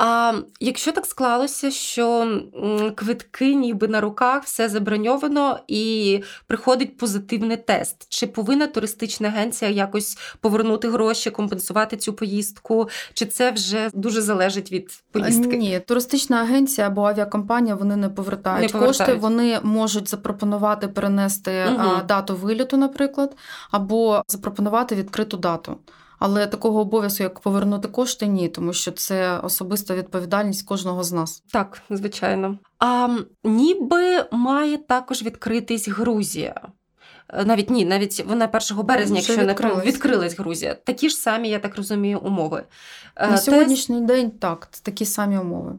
А 0.00 0.32
якщо 0.60 0.92
так 0.92 1.06
склалося, 1.06 1.70
що 1.70 2.40
квитки 2.94 3.54
ніби 3.54 3.88
на 3.88 4.00
руках 4.00 4.44
все 4.44 4.68
заброньовано 4.68 5.58
і 5.68 6.22
приходить 6.46 6.96
позитивний 6.96 7.56
тест, 7.56 8.06
чи 8.08 8.26
повинна 8.26 8.66
туристична 8.66 9.28
агенція 9.28 9.70
якось 9.70 10.18
повернути 10.40 10.90
гроші, 10.90 11.30
компенсувати 11.30 11.96
цю 11.96 12.12
поїздку, 12.12 12.88
чи 13.14 13.26
це 13.26 13.50
вже 13.50 13.90
дуже 13.94 14.22
залежить 14.22 14.72
від 14.72 15.02
поїздки? 15.12 15.56
Ні, 15.56 15.80
туристична 15.86 16.36
агенція 16.36 16.86
або 16.86 17.06
авіакомпанія 17.06 17.74
вони 17.74 17.96
не 17.96 18.08
повертають, 18.08 18.62
не 18.62 18.68
повертають. 18.68 18.98
кошти. 18.98 19.14
Вони 19.14 19.58
можуть 19.62 20.08
запропонувати 20.08 20.88
перенести 20.88 21.64
угу. 21.74 21.90
дату 22.08 22.36
виліту, 22.36 22.76
наприклад. 22.76 23.36
або 23.70 23.93
або 23.94 24.22
запропонувати 24.28 24.94
відкриту 24.94 25.36
дату. 25.36 25.76
Але 26.18 26.46
такого 26.46 26.80
обов'язку, 26.80 27.22
як 27.22 27.40
повернути 27.40 27.88
кошти, 27.88 28.26
ні, 28.26 28.48
тому 28.48 28.72
що 28.72 28.92
це 28.92 29.38
особиста 29.38 29.94
відповідальність 29.94 30.66
кожного 30.68 31.04
з 31.04 31.12
нас. 31.12 31.42
Так, 31.52 31.82
звичайно. 31.90 32.58
А 32.78 33.08
ніби 33.44 34.24
має 34.32 34.76
також 34.76 35.22
відкритись 35.22 35.88
Грузія. 35.88 36.60
Е, 37.28 37.44
навіть 37.44 37.70
ні, 37.70 37.84
навіть 37.84 38.24
вона 38.28 38.50
1 38.70 38.84
березня, 38.86 39.16
якщо 39.16 39.36
не 39.36 39.46
відкрилась. 39.46 39.86
відкрилась 39.86 40.38
Грузія. 40.38 40.74
Такі 40.74 41.08
ж 41.08 41.16
самі, 41.16 41.48
я 41.48 41.58
так 41.58 41.76
розумію, 41.76 42.18
умови. 42.18 42.64
Е, 43.16 43.30
На 43.30 43.36
сьогоднішній 43.36 44.00
день 44.00 44.30
так, 44.30 44.68
такі 44.82 45.04
самі 45.04 45.38
умови. 45.38 45.72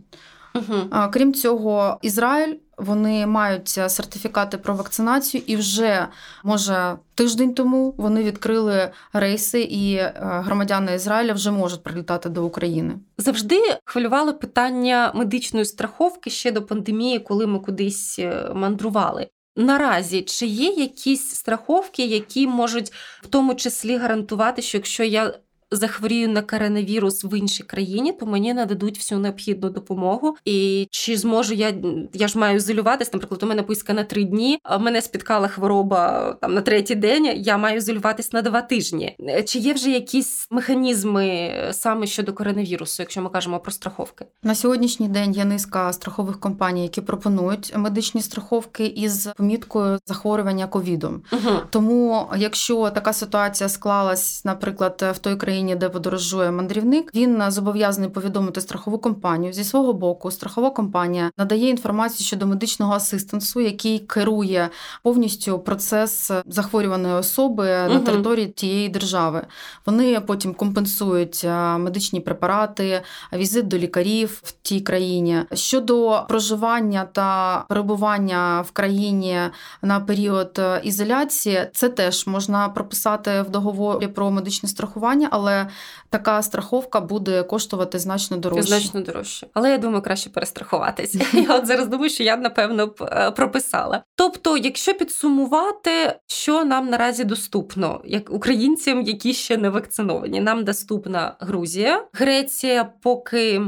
Угу. 0.55 1.09
Крім 1.11 1.33
цього, 1.33 1.99
Ізраїль 2.01 2.55
вони 2.77 3.27
мають 3.27 3.67
сертифікати 3.67 4.57
про 4.57 4.75
вакцинацію, 4.75 5.43
і 5.47 5.55
вже 5.55 6.07
може 6.43 6.95
тиждень 7.15 7.53
тому 7.53 7.95
вони 7.97 8.23
відкрили 8.23 8.91
рейси, 9.13 9.61
і 9.61 9.93
е, 9.93 10.13
громадяни 10.19 10.95
Ізраїля 10.95 11.33
вже 11.33 11.51
можуть 11.51 11.83
прилітати 11.83 12.29
до 12.29 12.45
України. 12.45 12.93
Завжди 13.17 13.61
хвилювало 13.85 14.33
питання 14.33 15.11
медичної 15.15 15.65
страховки 15.65 16.29
ще 16.29 16.51
до 16.51 16.61
пандемії, 16.61 17.19
коли 17.19 17.47
ми 17.47 17.59
кудись 17.59 18.19
е, 18.19 18.51
мандрували. 18.53 19.27
Наразі 19.57 20.21
чи 20.21 20.45
є 20.45 20.69
якісь 20.69 21.29
страховки, 21.29 22.05
які 22.05 22.47
можуть 22.47 22.93
в 23.23 23.27
тому 23.27 23.55
числі 23.55 23.97
гарантувати, 23.97 24.61
що 24.61 24.77
якщо 24.77 25.03
я 25.03 25.33
захворію 25.75 26.29
на 26.29 26.41
коронавірус 26.41 27.23
в 27.23 27.37
іншій 27.37 27.63
країні, 27.63 28.13
то 28.13 28.25
мені 28.25 28.53
нададуть 28.53 28.97
всю 28.97 29.19
необхідну 29.19 29.69
допомогу. 29.69 30.35
І 30.45 30.87
чи 30.91 31.17
зможу 31.17 31.53
я 31.53 31.73
я 32.13 32.27
ж 32.27 32.39
маю 32.39 32.55
ізолюватися? 32.55 33.11
Наприклад, 33.13 33.43
у 33.43 33.45
мене 33.45 33.63
поїздка 33.63 33.93
на 33.93 34.03
три 34.03 34.23
дні. 34.23 34.59
а 34.63 34.77
Мене 34.77 35.01
спіткала 35.01 35.47
хвороба 35.47 36.33
там 36.41 36.53
на 36.53 36.61
третій 36.61 36.95
день. 36.95 37.31
Я 37.35 37.57
маю 37.57 37.77
ізолюватись 37.77 38.33
на 38.33 38.41
два 38.41 38.61
тижні. 38.61 39.17
Чи 39.45 39.59
є 39.59 39.73
вже 39.73 39.91
якісь 39.91 40.47
механізми 40.51 41.53
саме 41.71 42.07
щодо 42.07 42.33
коронавірусу, 42.33 43.03
якщо 43.03 43.21
ми 43.21 43.29
кажемо 43.29 43.59
про 43.59 43.71
страховки? 43.71 44.25
На 44.43 44.55
сьогоднішній 44.55 45.07
день 45.07 45.31
є 45.31 45.45
низка 45.45 45.93
страхових 45.93 46.39
компаній, 46.39 46.83
які 46.83 47.01
пропонують 47.01 47.73
медичні 47.75 48.21
страховки 48.21 48.85
із 48.85 49.27
поміткою 49.37 49.99
захворювання 50.05 50.67
ковідом. 50.67 51.21
Угу. 51.31 51.59
Тому, 51.69 52.27
якщо 52.37 52.89
така 52.89 53.13
ситуація 53.13 53.69
склалась, 53.69 54.45
наприклад, 54.45 55.05
в 55.15 55.17
той 55.17 55.35
країні 55.35 55.64
країні, 55.65 55.79
де 55.79 55.89
подорожує 55.89 56.51
мандрівник, 56.51 57.11
він 57.15 57.43
зобов'язаний 57.51 58.09
повідомити 58.09 58.61
страхову 58.61 58.97
компанію. 58.97 59.53
Зі 59.53 59.63
свого 59.63 59.93
боку, 59.93 60.31
страхова 60.31 60.69
компанія 60.69 61.31
надає 61.37 61.69
інформацію 61.69 62.25
щодо 62.25 62.47
медичного 62.47 62.93
асистенсу, 62.93 63.61
який 63.61 63.99
керує 63.99 64.69
повністю 65.03 65.59
процес 65.59 66.31
захворюваної 66.45 67.13
особи 67.13 67.63
угу. 67.85 67.93
на 67.93 67.99
території 67.99 68.47
тієї 68.47 68.89
держави. 68.89 69.41
Вони 69.85 70.19
потім 70.19 70.53
компенсують 70.53 71.43
медичні 71.77 72.19
препарати, 72.19 73.01
візит 73.33 73.67
до 73.67 73.77
лікарів 73.77 74.41
в 74.43 74.51
тій 74.61 74.81
країні. 74.81 75.37
Щодо 75.53 76.25
проживання 76.29 77.07
та 77.11 77.65
перебування 77.69 78.61
в 78.61 78.71
країні 78.71 79.39
на 79.81 79.99
період 79.99 80.61
ізоляції, 80.83 81.67
це 81.73 81.89
теж 81.89 82.27
можна 82.27 82.69
прописати 82.69 83.41
в 83.41 83.49
договорі 83.49 84.07
про 84.07 84.31
медичне 84.31 84.69
страхування, 84.69 85.27
але 85.31 85.44
але 85.45 85.67
така 86.09 86.41
страховка 86.41 87.01
буде 87.01 87.43
коштувати 87.43 87.99
значно 87.99 88.37
дорожче. 88.37 88.67
Значно 88.67 89.01
дорожче. 89.01 89.47
Але 89.53 89.71
я 89.71 89.77
думаю, 89.77 90.01
краще 90.01 90.29
перестрахуватися. 90.29 91.25
Я 91.33 91.55
от 91.55 91.65
зараз 91.65 91.87
думаю, 91.87 92.09
що 92.09 92.23
я 92.23 92.37
напевно 92.37 92.87
б 92.87 92.95
е, 93.01 93.31
прописала. 93.31 94.03
Тобто, 94.15 94.57
якщо 94.57 94.93
підсумувати, 94.93 96.19
що 96.27 96.65
нам 96.65 96.89
наразі 96.89 97.23
доступно, 97.23 98.01
як 98.05 98.31
українцям, 98.31 99.01
які 99.01 99.33
ще 99.33 99.57
не 99.57 99.69
вакциновані, 99.69 100.41
нам 100.41 100.63
доступна 100.63 101.35
Грузія, 101.39 102.05
Греція, 102.13 102.83
поки. 103.01 103.61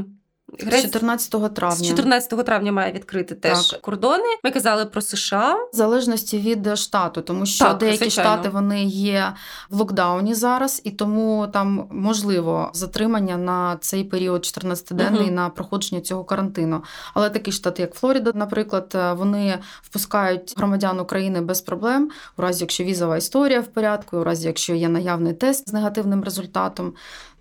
З 0.58 0.82
14 0.82 1.54
травня. 1.54 1.76
З 1.76 1.88
14 1.88 2.44
травня 2.46 2.72
має 2.72 2.92
відкрити 2.92 3.34
теж 3.34 3.66
так. 3.66 3.80
кордони. 3.80 4.24
Ми 4.44 4.50
казали 4.50 4.86
про 4.86 5.00
США 5.00 5.54
в 5.72 5.76
залежності 5.76 6.38
від 6.38 6.78
штату, 6.78 7.22
тому 7.22 7.46
що 7.46 7.64
так, 7.64 7.78
деякі 7.78 7.98
звичайно. 7.98 8.30
штати 8.30 8.48
вони 8.48 8.84
є 8.84 9.34
в 9.70 9.76
локдауні 9.76 10.34
зараз, 10.34 10.80
і 10.84 10.90
тому 10.90 11.48
там 11.52 11.88
можливо 11.90 12.70
затримання 12.74 13.36
на 13.36 13.76
цей 13.80 14.04
період 14.04 14.42
14-денний 14.42 15.22
угу. 15.22 15.30
на 15.30 15.48
проходження 15.48 16.00
цього 16.00 16.24
карантину. 16.24 16.84
Але 17.14 17.30
такі 17.30 17.52
штати, 17.52 17.82
як 17.82 17.94
Флорида, 17.94 18.32
наприклад, 18.34 19.14
вони 19.16 19.58
впускають 19.82 20.54
громадян 20.56 21.00
України 21.00 21.40
без 21.40 21.60
проблем, 21.60 22.10
у 22.36 22.42
разі 22.42 22.60
якщо 22.60 22.84
візова 22.84 23.16
історія 23.16 23.60
в 23.60 23.66
порядку, 23.66 24.16
у 24.16 24.24
разі 24.24 24.46
якщо 24.46 24.74
є 24.74 24.88
наявний 24.88 25.32
тест 25.32 25.68
з 25.68 25.72
негативним 25.72 26.24
результатом 26.24 26.92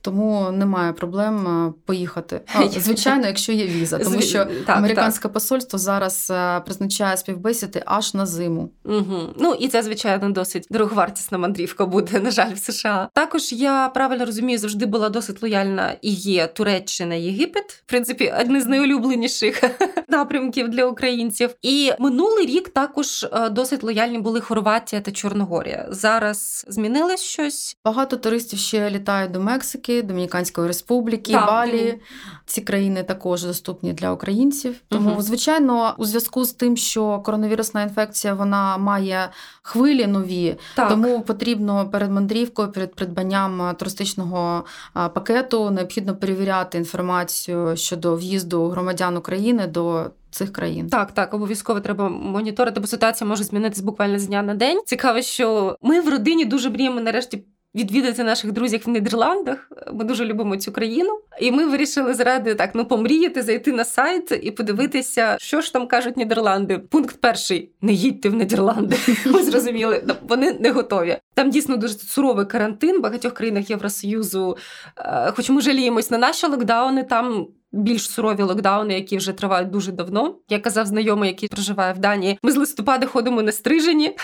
тому 0.08 0.52
немає 0.52 0.94
проблем 0.94 1.48
е, 1.48 1.74
поїхати. 1.86 2.42
А, 2.56 2.68
звичайно, 2.68 3.28
якщо 3.28 3.52
є 3.52 3.66
віза, 3.66 4.00
тому 4.00 4.22
що 4.22 4.46
так, 4.46 4.78
американське 4.78 5.24
так. 5.24 5.34
посольство 5.34 5.80
зараз 5.80 6.32
е, 6.32 6.60
призначає 6.60 7.18
співбесіди 7.18 7.84
аж 7.86 8.14
на 8.14 8.26
зиму. 8.26 8.72
Угу. 8.86 9.18
Ну 9.40 9.54
і 9.54 9.68
це 9.68 9.84
звичайно 9.84 10.30
досить 10.30 10.68
дороговартісна 10.72 11.38
мандрівка 11.38 11.86
буде. 11.86 12.20
На 12.20 12.32
жаль, 12.32 12.54
в 12.54 12.58
США. 12.58 13.10
Також 13.14 13.54
я 13.54 13.90
правильно 13.90 14.26
розумію, 14.26 14.60
завжди 14.60 14.86
була 14.86 15.10
досить 15.10 15.44
лояльна 15.44 15.94
і 16.02 16.12
є 16.12 16.48
Туреччина, 16.48 17.16
Єгипет. 17.16 17.72
В 17.72 17.90
принципі, 17.90 18.34
одне 18.42 18.62
з 18.62 18.66
найулюбленіших 18.66 19.64
напрямків 20.10 20.70
для 20.70 20.86
українців. 20.86 21.56
І 21.62 21.92
минулий 22.00 22.46
рік 22.46 22.70
також 22.70 23.24
е, 23.24 23.50
досить 23.50 23.84
лояльні 23.84 24.20
були 24.20 24.42
Хорватія 24.42 25.02
та 25.02 25.12
Чорногорія. 25.12 25.88
Зараз 25.90 26.66
змінилось 26.68 27.22
щось. 27.22 27.78
Багато 27.86 28.18
туристів 28.18 28.60
ще 28.60 28.90
літають 28.90 29.32
до 29.32 29.40
Мексики. 29.40 30.02
Домініканської 30.02 30.68
Республіки, 30.68 31.32
так. 31.32 31.48
Балі. 31.48 32.00
Ці 32.46 32.62
країни 32.62 33.04
також 33.04 33.44
доступні 33.44 33.94
для 33.94 34.12
українців. 34.12 34.76
Тому, 34.90 35.12
угу. 35.12 35.22
звичайно, 35.22 35.96
у 35.98 36.06
зв'язку 36.06 36.46
з 36.46 36.52
тим, 36.52 36.78
що 36.78 37.20
коронавірусна 37.20 37.84
інфекція 37.84 38.34
вона 38.34 38.78
має 38.78 39.30
хвилі 39.62 40.08
нові, 40.08 40.56
так. 40.76 40.90
тому 40.90 41.22
потрібно 41.22 41.90
перед 41.90 42.12
мандрівкою, 42.12 42.72
перед 42.72 42.96
придбанням 42.96 43.76
туристичного 43.80 44.66
пакету 44.94 45.70
необхідно 45.70 46.16
перевіряти 46.16 46.78
інформацію 46.78 47.78
щодо 47.78 48.16
в'їзду 48.16 48.68
громадян 48.68 49.18
України 49.18 49.68
до. 49.68 49.97
Цих 50.32 50.54
країн 50.54 50.90
так, 50.90 51.12
так 51.12 51.34
обов'язково 51.34 51.80
треба 51.80 52.10
моніторити, 52.10 52.80
бо 52.80 52.88
ситуація 52.88 53.28
може 53.28 53.44
змінитися 53.44 53.84
буквально 53.84 54.20
з 54.20 54.28
дня 54.28 54.42
на 54.42 54.56
день. 54.56 54.82
Цікаво, 54.86 55.22
що 55.22 55.78
ми 55.82 56.02
в 56.02 56.10
родині 56.10 56.46
дуже 56.46 56.70
мріємо 56.70 57.02
нарешті 57.02 57.44
відвідати 57.78 58.24
наших 58.24 58.52
друзів 58.52 58.82
в 58.86 58.90
Нідерландах. 58.90 59.72
Ми 59.94 60.04
дуже 60.04 60.26
любимо 60.26 60.58
цю 60.58 60.72
країну. 60.72 61.20
І 61.42 61.52
ми 61.52 61.66
вирішили 61.66 62.14
заради 62.14 62.56
так 62.56 62.70
ну 62.74 62.86
помріяти, 62.86 63.42
зайти 63.42 63.72
на 63.72 63.86
сайт 63.86 64.40
і 64.44 64.52
подивитися, 64.52 65.38
що 65.40 65.62
ж 65.62 65.74
там 65.74 65.88
кажуть 65.88 66.18
Нідерланди. 66.18 66.78
Пункт 66.78 67.18
перший: 67.22 67.72
не 67.82 67.94
їдьте 67.94 68.30
в 68.30 68.34
Нідерланди. 68.34 68.96
Ми 69.26 69.44
зрозуміли, 69.44 70.04
вони 70.22 70.54
не 70.54 70.72
готові. 70.72 71.18
Там 71.34 71.50
дійсно 71.50 71.78
дуже 71.78 71.94
суровий 71.94 72.46
карантин 72.46 72.98
в 72.98 73.02
багатьох 73.02 73.34
країнах 73.34 73.70
Євросоюзу. 73.70 74.58
Е, 74.98 75.32
хоч 75.36 75.50
ми 75.50 75.62
жаліємось 75.62 76.12
на 76.12 76.18
наші 76.18 76.48
локдауни, 76.48 77.04
там 77.04 77.48
більш 77.78 78.10
сурові 78.10 78.42
локдауни, 78.44 78.94
які 78.94 79.18
вже 79.18 79.32
тривають 79.32 79.70
дуже 79.70 79.92
давно. 79.92 80.36
Я 80.50 80.60
казав 80.60 80.86
знайомий, 80.86 81.30
який 81.30 81.50
проживає 81.50 81.94
в 81.94 81.98
Данії. 81.98 82.40
Ми 82.44 82.52
з 82.52 82.56
листопада 82.56 83.08
ходимо 83.08 83.42
не 83.42 83.52
стрижені, 83.52 84.18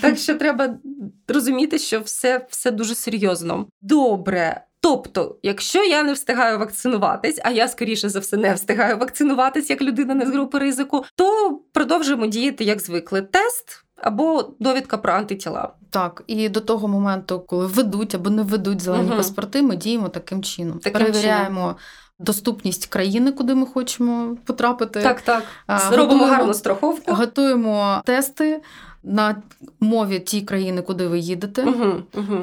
так 0.00 0.18
що 0.18 0.34
треба 0.34 0.74
розуміти, 1.28 1.78
що 1.78 2.00
все, 2.00 2.46
все 2.50 2.70
дуже 2.70 2.94
серйозно. 2.94 3.66
Добре. 3.82 4.64
Тобто, 4.82 5.38
якщо 5.42 5.84
я 5.84 6.02
не 6.02 6.12
встигаю 6.12 6.58
вакцинуватись, 6.58 7.40
а 7.44 7.50
я 7.50 7.68
скоріше 7.68 8.08
за 8.08 8.18
все 8.18 8.36
не 8.36 8.54
встигаю 8.54 8.98
вакцинуватись 8.98 9.70
як 9.70 9.82
людина 9.82 10.14
не 10.14 10.26
з 10.26 10.30
групи 10.30 10.58
ризику, 10.58 11.04
то 11.16 11.58
продовжуємо 11.72 12.26
діяти 12.26 12.64
як 12.64 12.80
звикли. 12.80 13.22
Тест 13.22 13.84
або 13.96 14.54
довідка 14.60 14.98
про 14.98 15.12
антитіла. 15.12 15.72
Так, 15.90 16.22
і 16.26 16.48
до 16.48 16.60
того 16.60 16.88
моменту, 16.88 17.40
коли 17.40 17.66
ведуть 17.66 18.14
або 18.14 18.30
не 18.30 18.42
ведуть 18.42 18.80
зелені 18.80 19.08
Мгм. 19.08 19.16
паспорти, 19.16 19.62
ми 19.62 19.76
діємо 19.76 20.08
таким 20.08 20.42
чином. 20.42 20.78
Таким 20.78 21.00
Перевіряємо 21.00 21.76
доступність 22.20 22.86
країни, 22.86 23.32
куди 23.32 23.54
ми 23.54 23.66
хочемо 23.66 24.36
потрапити. 24.44 25.02
Так, 25.02 25.20
так. 25.20 25.42
Готуємо- 26.16 26.30
гарну 26.30 26.54
страховку. 26.54 27.14
Готуємо 27.14 28.02
тести 28.04 28.60
на 29.02 29.42
мові 29.80 30.18
тій 30.18 30.42
країни, 30.42 30.82
куди 30.82 31.08
ви 31.08 31.18
їдете. 31.18 31.74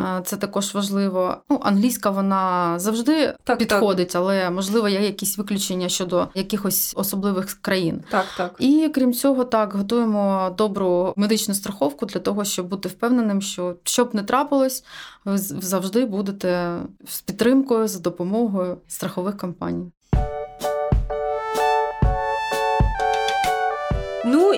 А, 0.01 0.21
Це 0.21 0.37
також 0.37 0.73
важливо. 0.75 1.37
Ну, 1.49 1.59
англійська 1.63 2.09
вона 2.09 2.73
завжди 2.79 3.33
Так, 3.43 3.57
підходить, 3.57 4.15
але 4.15 4.49
можливо 4.49 4.87
є 4.89 5.01
якісь 5.01 5.37
виключення 5.37 5.89
щодо 5.89 6.27
якихось 6.35 6.93
особливих 6.97 7.53
країн. 7.61 8.01
Так, 8.11 8.25
так. 8.37 8.55
І 8.59 8.91
крім 8.95 9.13
цього, 9.13 9.43
так 9.43 9.73
готуємо 9.73 10.55
добру 10.57 11.13
медичну 11.15 11.53
страховку 11.53 12.05
для 12.05 12.19
того, 12.19 12.45
щоб 12.45 12.67
бути 12.67 12.89
впевненим, 12.89 13.41
що 13.41 13.75
що 13.83 14.05
б 14.05 14.15
не 14.15 14.23
трапилось, 14.23 14.83
ви 15.25 15.37
завжди 15.37 16.05
будете 16.05 16.77
з 17.07 17.21
підтримкою 17.21 17.87
за 17.87 17.99
допомогою 17.99 18.77
страхових 18.87 19.37
компаній. 19.37 19.91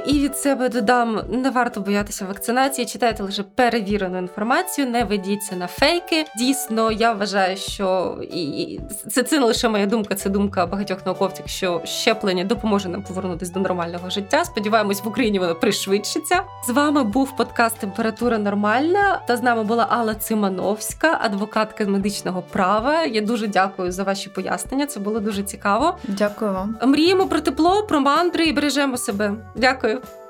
І 0.05 0.19
від 0.19 0.37
себе 0.37 0.69
додам: 0.69 1.21
не 1.29 1.49
варто 1.49 1.81
боятися 1.81 2.25
вакцинації. 2.25 2.85
Читайте 2.85 3.23
лише 3.23 3.43
перевірену 3.43 4.17
інформацію, 4.17 4.89
не 4.89 5.03
ведіться 5.03 5.55
на 5.55 5.67
фейки. 5.67 6.25
Дійсно, 6.37 6.91
я 6.91 7.13
вважаю, 7.13 7.57
що 7.57 8.17
і 8.21 8.79
це, 9.11 9.23
це 9.23 9.39
не 9.39 9.45
лише 9.45 9.69
моя 9.69 9.85
думка, 9.85 10.15
це 10.15 10.29
думка 10.29 10.65
багатьох 10.65 11.05
науковців, 11.05 11.47
що 11.47 11.81
щеплення 11.85 12.43
допоможе 12.43 12.89
нам 12.89 13.03
повернутися 13.03 13.53
до 13.53 13.59
нормального 13.59 14.09
життя. 14.09 14.45
Сподіваємось, 14.45 15.03
в 15.03 15.07
Україні 15.07 15.39
воно 15.39 15.55
пришвидшиться. 15.55 16.41
З 16.67 16.69
вами 16.69 17.03
був 17.03 17.35
подкаст 17.35 17.79
Температура 17.79 18.37
нормальна. 18.37 19.21
Та 19.27 19.37
з 19.37 19.43
нами 19.43 19.63
була 19.63 19.87
Алла 19.89 20.15
Цимановська, 20.15 21.17
адвокатка 21.21 21.85
з 21.85 21.87
медичного 21.87 22.41
права. 22.41 23.03
Я 23.03 23.21
дуже 23.21 23.47
дякую 23.47 23.91
за 23.91 24.03
ваші 24.03 24.29
пояснення. 24.29 24.85
Це 24.85 24.99
було 24.99 25.19
дуже 25.19 25.43
цікаво. 25.43 25.97
Дякую 26.07 26.53
вам. 26.53 26.77
Мріємо 26.83 27.27
про 27.27 27.39
тепло, 27.39 27.83
про 27.83 27.99
мандри 27.99 28.45
і 28.45 28.53
бережемо 28.53 28.97
себе. 28.97 29.33
Дякую. 29.55 29.98
る 29.99 30.28